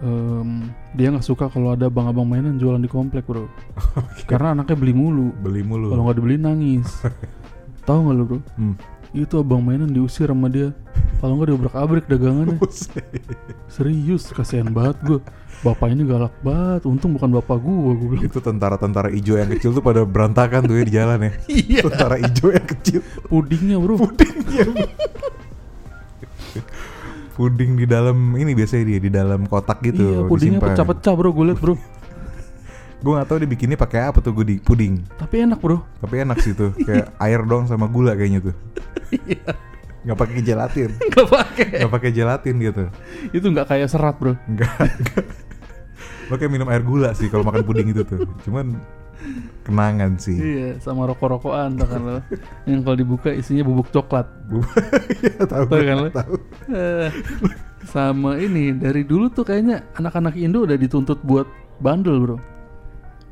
em, 0.00 0.72
dia 0.96 1.12
nggak 1.12 1.24
suka 1.24 1.52
kalau 1.52 1.76
ada 1.76 1.92
abang-abang 1.92 2.24
mainan 2.24 2.56
jualan 2.56 2.80
di 2.80 2.88
komplek 2.88 3.28
bro. 3.28 3.46
Karena 4.30 4.56
anaknya 4.56 4.76
beli 4.76 4.94
mulu. 4.96 5.34
Beli 5.44 5.60
mulu. 5.60 5.92
Kalau 5.92 6.02
nggak 6.08 6.16
dibeli 6.16 6.36
nangis. 6.40 6.88
Tahu 7.88 7.98
nggak 8.08 8.16
lo 8.16 8.24
bro? 8.24 8.40
Hmm. 8.56 8.74
Itu 9.10 9.42
abang 9.42 9.60
mainan 9.60 9.90
diusir 9.90 10.30
sama 10.30 10.48
dia. 10.48 10.70
Kalau 11.20 11.36
nggak 11.36 11.48
diobrak-abrik 11.52 12.04
dagangannya. 12.08 12.56
Buset. 12.62 13.04
Serius, 13.68 14.30
kasihan 14.32 14.70
banget 14.72 14.96
gue. 15.04 15.20
Bapaknya 15.60 16.08
galak 16.08 16.32
banget. 16.40 16.88
Untung 16.88 17.12
bukan 17.12 17.36
bapak 17.36 17.60
gue, 17.60 17.92
gue 17.92 18.08
bilang. 18.16 18.24
itu 18.24 18.38
tentara-tentara 18.40 19.12
hijau 19.12 19.36
yang 19.36 19.52
kecil 19.52 19.76
tuh 19.76 19.84
pada 19.84 20.08
berantakan 20.08 20.64
tuh 20.64 20.72
ya 20.80 20.84
di 20.88 20.94
jalan 20.96 21.18
ya. 21.20 21.30
Iya. 21.60 21.80
Tentara 21.84 22.16
hijau 22.16 22.48
yang 22.48 22.66
kecil. 22.66 23.00
Pudingnya 23.28 23.76
bro. 23.76 23.94
Pudingnya. 24.00 24.64
Puding 27.36 27.72
di 27.76 27.86
dalam 27.88 28.16
ini 28.36 28.52
biasanya 28.56 28.84
dia 28.88 29.00
di 29.00 29.10
dalam 29.12 29.44
kotak 29.48 29.84
gitu. 29.84 30.04
iya, 30.04 30.20
pudingnya 30.24 30.60
pecah-pecah 30.64 31.12
bro. 31.12 31.28
Gue 31.32 31.44
liat 31.52 31.60
bro. 31.60 31.76
Gue 33.00 33.16
gak 33.16 33.32
tahu 33.32 33.40
dia 33.40 33.48
bikinnya 33.48 33.80
pakai 33.80 34.12
apa 34.12 34.20
tuh 34.20 34.36
gue 34.36 34.60
puding. 34.60 35.00
Tapi 35.16 35.48
enak 35.48 35.56
bro. 35.56 35.80
Tapi 36.04 36.20
enak 36.20 36.36
sih 36.44 36.52
tuh, 36.52 36.76
kayak 36.84 37.16
air 37.24 37.40
dong 37.48 37.64
sama 37.64 37.88
gula 37.88 38.12
kayaknya 38.12 38.52
tuh. 38.52 38.54
Iya. 39.08 39.56
Gak 40.04 40.18
pakai 40.20 40.40
gelatin. 40.44 40.90
Gak 41.08 41.28
pakai. 41.28 41.80
Gak 41.80 41.92
pakai 41.96 42.10
gelatin 42.12 42.54
gitu. 42.60 42.84
Itu 43.32 43.46
nggak 43.52 43.72
kayak 43.72 43.88
serat 43.88 44.20
bro. 44.20 44.36
Enggak. 44.44 44.68
Lo 46.30 46.38
kayak 46.38 46.52
minum 46.54 46.70
air 46.70 46.86
gula 46.86 47.10
sih 47.12 47.26
kalau 47.26 47.42
makan 47.42 47.66
puding 47.66 47.90
itu 47.90 48.06
tuh. 48.06 48.22
Cuman 48.46 48.78
kenangan 49.66 50.16
sih. 50.16 50.36
Iya, 50.38 50.70
sama 50.80 51.04
rokok-rokokan 51.10 51.76
tau 51.76 51.86
kan 51.90 52.00
lo. 52.00 52.20
Yang 52.64 52.80
kalau 52.86 52.96
dibuka 52.96 53.28
isinya 53.34 53.62
bubuk 53.66 53.90
coklat. 53.92 54.26
Iya, 55.20 55.44
tahu 55.44 55.64
gue, 55.68 55.80
kan 55.84 55.96
lo? 56.00 56.08
tahu. 56.08 56.34
Eh, 56.72 57.08
sama 57.84 58.40
ini 58.40 58.72
dari 58.72 59.04
dulu 59.04 59.28
tuh 59.28 59.44
kayaknya 59.44 59.84
anak-anak 60.00 60.32
Indo 60.40 60.64
udah 60.64 60.78
dituntut 60.80 61.20
buat 61.20 61.44
bandel, 61.82 62.16
Bro. 62.24 62.36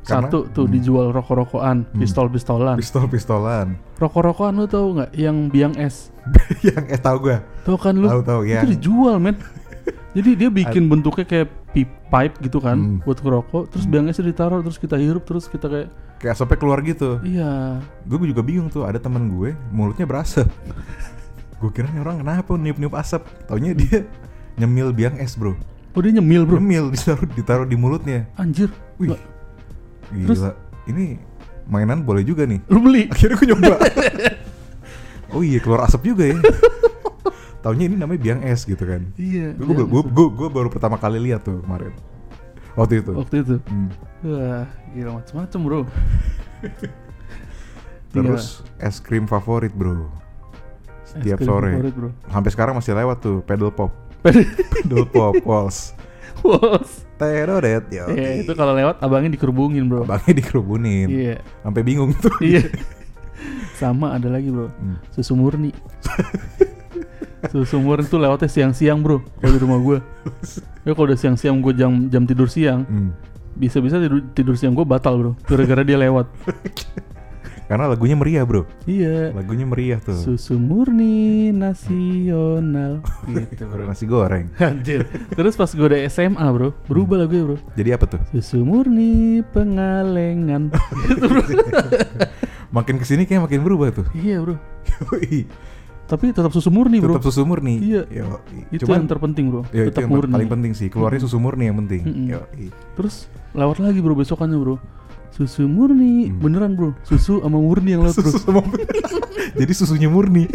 Karena- 0.05 0.29
Satu 0.31 0.39
tuh 0.53 0.65
hmm. 0.65 0.73
dijual 0.73 1.07
rokok-rokokan, 1.11 1.85
pistol-pistolan. 1.97 2.77
Pistol-pistolan. 2.79 3.77
Rokok-rokokan 3.99 4.53
lu 4.57 4.65
tahu 4.69 4.87
nggak 5.01 5.11
yang 5.17 5.49
biang 5.49 5.73
es? 5.75 6.09
yang 6.67 6.83
eh 6.87 6.97
tahu 6.97 7.29
gue. 7.29 7.37
Tahu 7.65 7.77
kan 7.77 7.93
lu? 7.97 8.07
Tahu 8.07 8.21
tahu 8.23 8.41
Itu 8.45 8.53
yang 8.53 8.63
dijual, 8.69 9.15
men. 9.21 9.35
Jadi 10.13 10.29
dia 10.33 10.49
bikin 10.49 10.89
bentuknya 10.89 11.25
kayak 11.25 11.49
pi- 11.69 11.85
pipe 11.85 12.35
gitu 12.41 12.57
kan 12.57 12.75
Hmm. 12.75 12.97
buat 13.01 13.17
ngerokok, 13.17 13.69
terus 13.69 13.85
biang 13.85 14.07
esnya 14.07 14.25
ditaruh, 14.25 14.59
terus 14.59 14.75
kita 14.75 14.95
hirup, 14.95 15.23
terus 15.23 15.45
kita 15.45 15.65
kayak 15.65 15.89
kayak 16.17 16.33
asapnya 16.33 16.57
keluar 16.57 16.79
gitu. 16.81 17.21
iya. 17.21 17.79
Gue 18.03 18.25
juga 18.25 18.41
bingung 18.41 18.67
tuh 18.67 18.83
ada 18.83 18.97
teman 18.97 19.29
gue 19.29 19.53
mulutnya 19.69 20.03
berasap. 20.03 20.49
gue 21.59 21.69
kira 21.69 21.87
nih 21.87 21.99
orang 21.99 22.19
kenapa 22.19 22.51
niup-niup 22.53 22.93
asap. 22.93 23.23
Taunya 23.45 23.71
dia 23.71 24.03
nyemil 24.55 24.91
biang 24.91 25.15
es 25.15 25.33
bro. 25.33 25.55
Oh 25.89 26.01
dia 26.01 26.13
nyemil, 26.13 26.45
Bro. 26.45 26.61
Nyemil 26.61 26.85
ditaruh 26.91 27.25
ditaruh 27.33 27.65
di 27.65 27.73
mulutnya. 27.73 28.29
Anjir. 28.35 28.69
Wih, 28.97 29.09
Nggak- 29.09 29.25
gila. 30.11 30.27
Terus? 30.27 30.39
Ini 30.85 31.03
mainan 31.65 32.01
boleh 32.01 32.21
juga 32.21 32.45
nih. 32.45 32.61
Lu 32.65 32.77
beli? 32.79 33.09
Akhirnya 33.09 33.35
gue 33.35 33.47
nyoba. 33.49 33.73
oh 35.33 35.41
iya 35.41 35.57
keluar 35.57 35.85
asap 35.85 36.01
juga 36.07 36.29
ya. 36.29 36.37
Taunya 37.59 37.91
ini 37.91 37.99
namanya 37.99 38.19
biang 38.23 38.41
es 38.47 38.63
gitu 38.63 38.87
kan. 38.87 39.03
Iya. 39.19 39.51
Gue 39.59 39.83
gue 39.83 40.27
gue 40.31 40.49
baru 40.49 40.71
pertama 40.71 40.95
kali 40.95 41.19
lihat 41.19 41.43
tuh 41.43 41.59
kemarin. 41.63 41.91
Waktu 42.79 43.03
itu. 43.03 43.11
Waktu 43.11 43.35
itu. 43.43 43.55
Hmm. 43.67 43.91
Wah, 44.23 44.63
gila 44.95 45.19
macem-macem, 45.19 45.59
Bro. 45.59 45.79
Terus 48.13 48.65
es 48.81 48.97
krim 48.97 49.29
favorit 49.29 49.69
bro. 49.69 50.09
Es 51.05 51.13
Setiap 51.13 51.37
krim 51.41 51.47
sore. 51.47 51.71
favorit, 51.77 51.93
Bro. 51.93 52.09
Sampai 52.25 52.49
sekarang 52.49 52.73
masih 52.73 52.97
lewat 52.97 53.21
tuh 53.21 53.45
pedal 53.45 53.69
pop. 53.69 53.93
pedal 54.25 55.05
pop 55.13 55.37
walls. 55.45 55.93
Bos. 56.39 57.03
Terodet 57.19 57.91
yo. 57.91 58.07
Iya, 58.15 58.47
itu 58.47 58.55
kalau 58.55 58.71
lewat 58.71 59.03
abangnya 59.03 59.35
dikerubungin, 59.35 59.91
Bro. 59.91 60.07
Abangnya 60.07 60.39
dikerubunin. 60.39 61.07
Iya. 61.11 61.35
Sampai 61.61 61.83
bingung 61.83 62.15
tuh. 62.15 62.31
Iya. 62.39 62.63
Sama 63.75 64.15
ada 64.15 64.31
lagi, 64.31 64.47
Bro. 64.47 64.71
Hmm. 64.71 64.97
Susu 65.11 65.35
murni. 65.35 65.75
Susu 67.47 67.79
murni 67.79 68.03
tuh 68.03 68.19
lewatnya 68.19 68.47
siang-siang, 68.47 68.99
Bro. 68.99 69.23
Kalau 69.39 69.53
di 69.53 69.59
rumah 69.59 69.79
gue. 69.79 69.97
Ya 70.87 70.91
kalau 70.91 71.11
udah 71.11 71.19
siang-siang 71.19 71.59
gue 71.59 71.73
jam 71.73 72.07
jam 72.07 72.23
tidur 72.23 72.47
siang, 72.47 72.81
Hmm. 72.83 73.11
bisa-bisa 73.53 73.99
tidur, 73.99 74.23
tidur 74.31 74.55
siang 74.55 74.73
gue 74.73 74.81
batal, 74.81 75.15
Bro. 75.15 75.31
Gara-gara 75.43 75.83
dia 75.83 75.95
lewat. 75.95 76.25
Karena 77.69 77.85
lagunya 77.85 78.17
meriah 78.17 78.41
bro. 78.41 78.65
Iya. 78.89 79.29
Lagunya 79.29 79.61
meriah 79.61 80.01
tuh. 80.01 80.17
Susu 80.17 80.57
murni 80.57 81.53
nasional 81.53 83.05
gitu, 83.29 83.69
Bro. 83.69 83.85
nasi 83.85 84.09
goreng. 84.09 84.49
Anjir. 84.57 85.05
Terus 85.29 85.53
pas 85.53 85.69
gue 85.69 85.85
udah 85.85 86.01
SMA, 86.09 86.41
Bro, 86.49 86.73
berubah 86.89 87.21
lagunya, 87.21 87.45
Bro. 87.45 87.57
Jadi 87.77 87.89
apa 87.93 88.09
tuh? 88.09 88.17
Susu 88.33 88.65
murni 88.65 89.45
pengalengan. 89.53 90.73
gitu, 91.05 91.25
Bro. 91.29 91.41
Makin 92.73 92.97
ke 92.97 93.05
sini 93.05 93.29
kayak 93.29 93.45
makin 93.45 93.61
berubah 93.61 93.93
tuh. 93.93 94.05
iya, 94.17 94.41
Bro. 94.41 94.57
Tapi 96.09 96.33
tetap 96.33 96.49
susu 96.49 96.73
murni, 96.73 96.97
Bro. 96.97 97.21
Tetap 97.21 97.29
susu 97.29 97.45
murni. 97.45 97.77
Iya. 97.77 98.01
Yoi. 98.09 98.65
Itu 98.73 98.89
yang 98.89 99.05
terpenting, 99.05 99.53
Bro. 99.53 99.61
itu 99.69 99.93
tetap 99.93 100.03
yang 100.03 100.09
murni. 100.09 100.33
paling 100.33 100.49
penting 100.49 100.73
sih. 100.73 100.89
Keluarnya 100.89 101.21
susu 101.21 101.37
murni 101.37 101.69
yang 101.69 101.77
penting. 101.85 102.01
Mm-mm. 102.01 102.33
Yoi. 102.33 102.65
Terus 102.97 103.29
lewat 103.53 103.77
lagi, 103.77 104.01
Bro, 104.01 104.17
besokannya, 104.17 104.57
Bro. 104.57 104.81
Susu 105.29 105.69
murni, 105.69 106.27
Hmm. 106.27 106.41
beneran, 106.41 106.73
Bro. 106.73 106.97
Susu 107.05 107.37
sama 107.39 107.61
murni 107.61 107.93
yang 107.93 108.01
lewat 108.03 108.17
Susu 108.17 108.41
sama 108.41 108.65
Jadi 109.61 109.71
susunya 109.71 110.09
murni. 110.09 110.49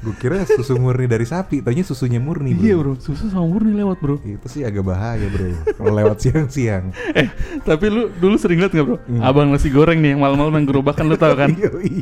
Gue 0.00 0.16
kira 0.16 0.40
susu 0.48 0.80
murni 0.80 1.04
dari 1.04 1.28
sapi, 1.28 1.60
taunya 1.60 1.84
susunya 1.84 2.16
murni 2.16 2.56
bro. 2.56 2.64
Iya, 2.64 2.74
Bro. 2.80 2.92
Susu 2.96 3.28
sama 3.28 3.44
murni 3.44 3.76
lewat, 3.76 4.00
Bro. 4.00 4.16
Itu 4.24 4.48
sih 4.48 4.64
agak 4.64 4.80
bahaya 4.80 5.28
bro. 5.28 5.52
Kalau 5.76 5.92
lewat 5.92 6.16
siang-siang. 6.24 6.88
Eh, 7.20 7.28
tapi 7.60 7.92
lu 7.92 8.08
dulu 8.16 8.40
sering 8.40 8.64
liat 8.64 8.72
gak, 8.72 8.86
Bro? 8.86 8.96
Hmm. 9.04 9.20
Abang 9.20 9.52
nasi 9.52 9.68
goreng 9.68 10.00
nih 10.00 10.16
yang 10.16 10.24
malam-malam 10.24 10.56
yang 10.56 10.66
gerobakan 10.72 11.04
lu 11.04 11.20
tau 11.20 11.36
kan? 11.36 11.52
Yoi. 11.60 12.00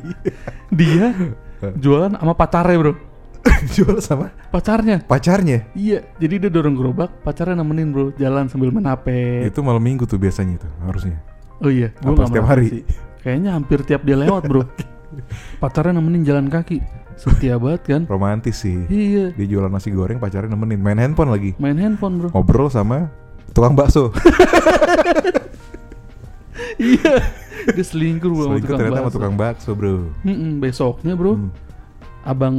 Dia 0.71 1.11
jualan 1.75 2.15
sama 2.15 2.39
pacarnya, 2.39 2.79
Bro. 2.79 2.95
Jual 3.75 3.99
sama 4.03 4.31
Pacarnya. 4.51 5.03
pacarnya. 5.07 5.67
Iya, 5.73 6.07
jadi 6.19 6.47
dia 6.47 6.51
dorong 6.51 6.75
gerobak, 6.75 7.23
pacarnya 7.23 7.63
nemenin 7.63 7.95
bro, 7.95 8.11
jalan 8.19 8.51
sambil 8.51 8.75
HP. 8.75 9.07
Itu 9.47 9.63
malam 9.63 9.81
minggu 9.81 10.05
tuh 10.11 10.19
biasanya 10.19 10.59
tuh 10.59 10.71
harusnya. 10.85 11.17
Oh 11.63 11.71
iya, 11.71 11.95
gua 12.03 12.19
nggak 12.19 12.29
setiap 12.35 12.47
hari? 12.47 12.67
sih. 12.69 12.83
Kayaknya 13.23 13.51
hampir 13.55 13.79
tiap 13.87 14.03
dia 14.05 14.19
lewat 14.19 14.43
bro. 14.45 14.63
pacarnya 15.63 15.97
nemenin 15.97 16.23
jalan 16.27 16.47
kaki, 16.51 16.83
setia 17.21 17.55
banget 17.57 17.83
kan? 17.85 18.03
Romantis 18.05 18.57
sih. 18.59 18.79
Iya, 18.87 19.31
Dia 19.33 19.47
jualan 19.49 19.69
nasi 19.69 19.91
goreng, 19.91 20.17
pacarnya 20.17 20.49
nemenin 20.49 20.79
main 20.79 20.97
handphone 20.97 21.29
lagi. 21.29 21.53
main 21.57 21.75
handphone 21.75 22.17
bro. 22.17 22.29
Ngobrol 22.31 22.69
sama 22.69 23.11
tukang 23.51 23.75
bakso. 23.75 24.15
iya, 26.79 27.15
dia 27.69 27.85
selingkuh 27.85 28.29
bro 28.29 28.43
sama 28.45 28.49
Selingkuh 28.53 28.65
tukang 28.65 28.79
ternyata 28.79 28.95
sama 28.95 29.05
bakso. 29.05 29.17
tukang 29.17 29.35
bakso 29.35 29.71
bro. 29.73 29.95
Mm-mm, 30.23 30.51
besoknya 30.59 31.15
bro, 31.15 31.33
Hmm. 31.35 31.51
abang 32.23 32.57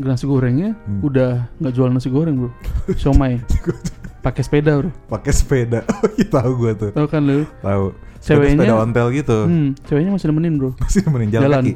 nasi 0.00 0.24
gorengnya 0.24 0.74
Hmm. 0.80 1.00
udah 1.02 1.30
nggak 1.56 1.72
jual 1.72 1.88
nasi 1.88 2.08
goreng 2.08 2.34
bro, 2.36 2.50
siomay, 2.94 3.38
pakai 4.24 4.42
sepeda 4.42 4.76
bro. 4.76 4.90
Pakai 5.08 5.32
sepeda. 5.32 5.80
Oh 5.96 6.10
iya 6.12 6.26
tahu 6.26 6.50
gue 6.58 6.72
tuh. 6.76 6.90
Tahu 6.92 7.06
kan 7.06 7.22
lu? 7.22 7.44
Tahu. 7.60 7.94
Ceweknya- 8.20 8.68
sepeda 8.68 8.76
ontel 8.78 9.06
gitu. 9.12 9.38
Hmm, 9.42 9.72
ceweknya 9.82 10.10
masih 10.12 10.26
nemenin 10.28 10.54
bro. 10.56 10.70
Masih 10.76 11.00
nemenin 11.02 11.28
jalan, 11.30 11.46
Jalan. 11.46 11.62
kaki. 11.62 11.72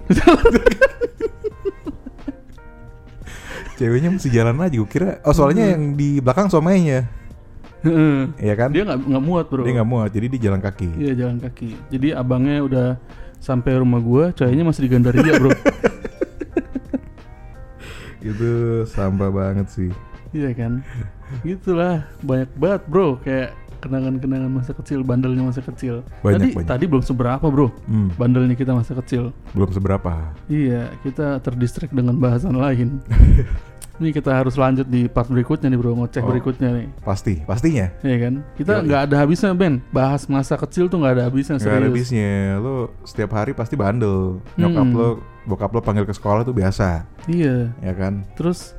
Ceweknya 3.74 4.10
masih 4.14 4.30
jalan 4.30 4.54
aja 4.62 4.76
gue 4.78 4.86
kira. 4.86 5.18
Oh 5.26 5.34
soalnya 5.34 5.74
yang 5.74 5.98
di 5.98 6.22
belakang 6.22 6.46
somainya, 6.46 7.10
Heeh. 7.82 8.30
ya 8.38 8.54
kan? 8.54 8.70
dia 8.70 8.86
nggak 8.86 9.02
nggak 9.02 9.24
muat 9.24 9.46
bro. 9.50 9.66
Dia 9.66 9.82
nggak 9.82 9.90
muat, 9.90 10.10
jadi 10.14 10.26
dia 10.30 10.40
jalan 10.46 10.60
kaki. 10.62 10.88
Iya 10.94 11.12
jalan 11.26 11.36
kaki. 11.42 11.70
Jadi 11.90 12.08
abangnya 12.14 12.58
udah 12.62 12.86
sampai 13.42 13.74
rumah 13.76 13.98
gua, 13.98 14.30
cowoknya 14.30 14.64
masih 14.64 14.86
di 14.86 14.90
Gandaria 14.94 15.34
bro. 15.36 15.50
Itu 18.24 18.50
sampah 18.88 19.28
banget 19.28 19.66
sih. 19.68 19.90
iya 20.32 20.50
kan. 20.56 20.80
Gitulah 21.42 22.06
banyak 22.22 22.50
banget 22.56 22.82
bro. 22.86 23.18
Kayak 23.20 23.52
kenangan-kenangan 23.84 24.48
masa 24.48 24.72
kecil, 24.72 25.04
bandelnya 25.04 25.44
masa 25.44 25.60
kecil. 25.60 26.00
Banyak, 26.20 26.40
tadi 26.40 26.48
banyak. 26.56 26.68
tadi 26.68 26.84
belum 26.88 27.04
seberapa 27.04 27.44
bro. 27.44 27.68
Hmm, 27.84 28.08
Bandelnya 28.16 28.56
kita 28.56 28.72
masa 28.72 28.96
kecil. 28.96 29.30
belum 29.52 29.70
seberapa. 29.70 30.32
Iya, 30.48 30.88
kita 31.04 31.38
terdistract 31.38 31.92
dengan 31.92 32.16
bahasan 32.16 32.56
lain. 32.56 32.98
Ini 33.94 34.10
kita 34.10 34.34
harus 34.34 34.58
lanjut 34.58 34.90
di 34.90 35.06
part 35.06 35.30
berikutnya 35.30 35.70
nih 35.70 35.78
bro, 35.78 35.94
ngoceh 35.94 36.18
Oh. 36.18 36.26
berikutnya 36.26 36.66
nih. 36.74 36.86
Pasti, 37.06 37.38
pastinya. 37.46 37.94
Iya 38.02 38.26
kan? 38.26 38.34
Kita 38.58 38.82
nggak 38.82 39.00
ada 39.06 39.22
habisnya 39.22 39.54
Ben. 39.54 39.78
Bahas 39.94 40.26
masa 40.26 40.58
kecil 40.58 40.90
tuh 40.90 40.98
nggak 40.98 41.14
ada 41.14 41.22
habisnya 41.30 41.62
Gak 41.62 41.70
ada 41.70 41.86
habisnya. 41.86 42.58
Lo 42.58 42.90
setiap 43.06 43.30
hari 43.32 43.54
pasti 43.54 43.78
bandel. 43.78 44.42
Nyokap 44.58 44.82
Hmm. 44.82 44.98
lo, 44.98 45.08
bokap 45.46 45.70
lo 45.70 45.78
panggil 45.78 46.02
ke 46.02 46.10
sekolah 46.10 46.42
tuh 46.42 46.50
biasa, 46.50 47.06
Iya. 47.30 47.70
ya 47.78 47.94
kan? 47.94 48.26
Terus 48.34 48.74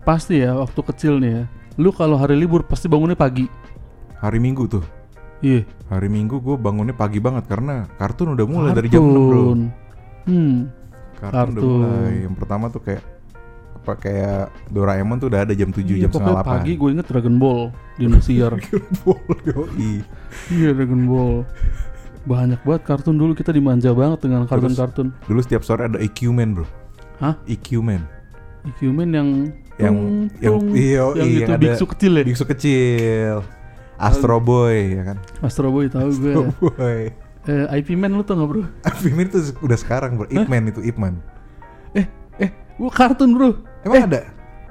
pasti 0.00 0.38
ya 0.38 0.54
waktu 0.54 0.80
kecil 0.86 1.18
nih 1.18 1.32
ya. 1.34 1.44
Lu 1.74 1.90
kalau 1.90 2.14
hari 2.14 2.38
libur 2.38 2.62
pasti 2.62 2.86
bangunnya 2.86 3.18
pagi. 3.18 3.50
Hari 4.20 4.38
Minggu 4.38 4.68
tuh. 4.68 4.84
Iya. 5.40 5.64
Hari 5.88 6.08
Minggu 6.12 6.38
gue 6.38 6.56
bangunnya 6.56 6.92
pagi 6.92 7.16
banget 7.18 7.48
karena 7.48 7.88
kartun 7.96 8.36
udah 8.36 8.44
mulai 8.44 8.76
dari 8.76 8.92
jam 8.92 9.00
6 9.00 9.08
bro. 9.08 9.16
Kartun. 9.16 9.60
Hmm. 10.28 10.56
Kartun, 11.16 11.32
udah 11.32 11.52
Kartun. 11.56 11.70
mulai. 11.80 12.12
Yang 12.28 12.34
pertama 12.36 12.64
tuh 12.68 12.82
kayak 12.84 13.02
apa 13.80 13.92
kayak 13.96 14.40
Doraemon 14.68 15.16
tuh 15.16 15.32
udah 15.32 15.40
ada 15.48 15.56
jam 15.56 15.72
7 15.72 15.80
Iya, 15.80 16.04
jam 16.04 16.10
setengah 16.12 16.44
8. 16.44 16.52
pagi 16.52 16.72
gue 16.76 16.88
inget 16.92 17.06
Dragon 17.08 17.36
Ball 17.40 17.60
di 17.96 18.02
Indosiar. 18.04 18.52
Yoi. 19.48 20.04
iya 20.52 20.68
Dragon 20.76 21.02
Ball. 21.08 21.34
Banyak 22.20 22.60
banget 22.60 22.82
kartun 22.84 23.16
dulu 23.16 23.32
kita 23.32 23.56
dimanja 23.56 23.96
banget 23.96 24.20
dengan 24.20 24.44
kartun-kartun. 24.44 25.16
Dulu 25.24 25.40
setiap 25.40 25.64
sore 25.64 25.88
ada 25.88 25.96
EQ 25.96 26.28
Man 26.28 26.52
bro. 26.52 26.68
Hah? 27.16 27.40
EQ 27.48 27.80
Man. 27.80 28.04
IQ 28.68 28.92
Man 28.92 29.08
yang 29.16 29.28
Yang 29.80 29.96
tung, 29.96 30.12
yang 30.44 30.54
tung, 30.60 30.76
iya, 30.76 31.02
yang 31.16 31.28
itu 31.32 31.48
ada 31.48 31.56
biksu 31.56 31.84
kecil 31.88 32.12
ya. 32.12 32.24
Biksu 32.28 32.44
kecil. 32.44 33.34
Astro 34.00 34.40
Boy 34.40 34.96
ya 34.96 35.02
kan. 35.04 35.16
Astro 35.40 35.68
Boy 35.68 35.86
tahu 35.86 36.08
gue. 36.10 36.32
Astro 36.32 36.42
Boy. 36.58 37.12
eh, 37.42 37.76
IP 37.76 37.92
Man 37.94 38.12
lu 38.12 38.22
tau 38.22 38.34
gak 38.34 38.48
bro? 38.48 38.62
Film 39.02 39.20
itu 39.20 39.38
udah 39.60 39.76
sekarang 39.76 40.16
bro. 40.16 40.26
Ip 40.26 40.46
Man 40.46 40.66
itu 40.66 40.80
Ip 40.80 40.96
Man. 40.96 41.20
Eh, 41.92 42.08
eh, 42.38 42.50
gua 42.74 42.88
kartun 42.88 43.30
bro. 43.30 43.60
Emang 43.80 43.96
Eh, 43.96 44.04
ada? 44.06 44.20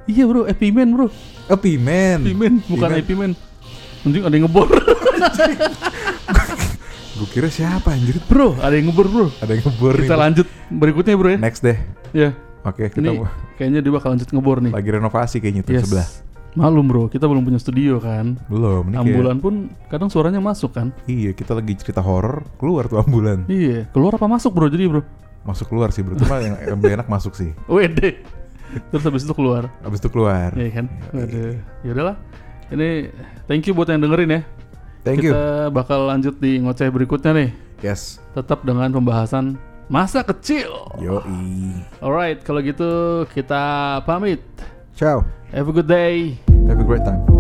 Iya 0.05 0.25
bro, 0.25 0.43
IP 0.43 0.69
Man 0.69 0.89
bro. 0.91 1.07
Oh 1.45 1.55
Pimen. 1.55 2.21
IP 2.23 2.33
Man, 2.35 2.53
bukan. 2.65 2.89
IP 2.95 3.11
Man. 3.13 3.31
Anjing 3.99 4.23
ada 4.23 4.31
yang 4.31 4.45
ngebor. 4.45 4.69
Gue 7.11 7.27
kira 7.27 7.51
siapa 7.51 7.91
anjir? 7.91 8.15
bro, 8.23 8.55
ada 8.57 8.71
yang 8.71 8.87
ngebor 8.87 9.07
bro. 9.07 9.27
Ada 9.37 9.51
yang 9.51 9.63
ngebor 9.65 9.93
nih. 9.93 10.07
Kita 10.07 10.15
lanjut 10.15 10.47
berikutnya 10.71 11.13
bro 11.13 11.29
ya. 11.29 11.37
Next 11.37 11.59
deh. 11.59 11.75
Ya, 12.09 12.31
Oke, 12.61 12.87
kita 12.87 13.11
ini 13.11 13.27
kayaknya 13.55 13.79
dia 13.79 13.91
bakal 13.91 14.15
lanjut 14.15 14.29
ngebor 14.29 14.57
nih. 14.59 14.71
lagi 14.71 14.89
renovasi 14.89 15.37
kayaknya 15.37 15.61
tuh 15.61 15.73
Yes. 15.75 15.83
sebelah. 15.85 16.07
Malum 16.57 16.85
bro, 16.85 17.05
kita 17.05 17.29
belum 17.29 17.45
punya 17.45 17.61
studio 17.61 18.01
kan. 18.01 18.33
Belum, 18.49 18.89
kayak- 18.89 19.05
Ambulan 19.05 19.37
pun 19.37 19.53
kadang 19.85 20.09
suaranya 20.09 20.41
masuk 20.41 20.73
kan. 20.73 20.89
Iya, 21.05 21.31
kita 21.31 21.53
lagi 21.53 21.77
cerita 21.77 22.01
horor, 22.01 22.41
keluar 22.57 22.89
tuh 22.89 22.97
ambulan. 22.99 23.45
Iya, 23.45 23.85
keluar 23.93 24.17
apa 24.17 24.25
masuk 24.25 24.53
bro 24.53 24.65
jadi 24.65 24.89
bro? 24.89 25.05
Masuk 25.45 25.69
keluar 25.69 25.93
sih, 25.93 26.01
bro. 26.01 26.17
Cuma 26.17 26.41
yang, 26.41 26.57
lebih 26.73 26.97
enak 26.97 27.07
masuk 27.07 27.37
sih. 27.37 27.53
Wede. 27.65 28.25
Terus 28.89 29.01
habis 29.01 29.23
itu 29.23 29.33
keluar. 29.33 29.69
Abis 29.81 29.97
itu 29.97 30.09
keluar. 30.09 30.53
Iya 30.53 30.69
kan? 30.73 30.85
Waduh. 31.09 31.53
Ya 31.81 31.89
udahlah. 31.89 32.15
Ini 32.69 33.09
thank 33.45 33.65
you 33.65 33.73
buat 33.73 33.89
yang 33.89 34.01
dengerin 34.01 34.29
ya. 34.29 34.41
Thank 35.01 35.23
you. 35.23 35.31
kita 35.33 35.71
bakal 35.71 36.05
lanjut 36.05 36.37
di 36.37 36.59
ngoceh 36.59 36.91
berikutnya 36.91 37.31
nih. 37.33 37.49
Yes. 37.81 38.19
Tetap 38.35 38.61
dengan 38.61 38.91
pembahasan 38.91 39.57
masa 39.87 40.21
kecil. 40.21 40.69
Yoi. 41.01 41.71
Alright, 41.97 42.43
kalau 42.43 42.61
gitu 42.61 42.89
kita 43.31 43.61
pamit. 44.03 44.43
Ciao. 44.99 45.23
Have 45.53 45.69
a 45.69 45.71
good 45.71 45.87
day. 45.87 46.37
Have 46.67 46.81
a 46.81 46.83
great 46.83 47.05
time. 47.05 47.38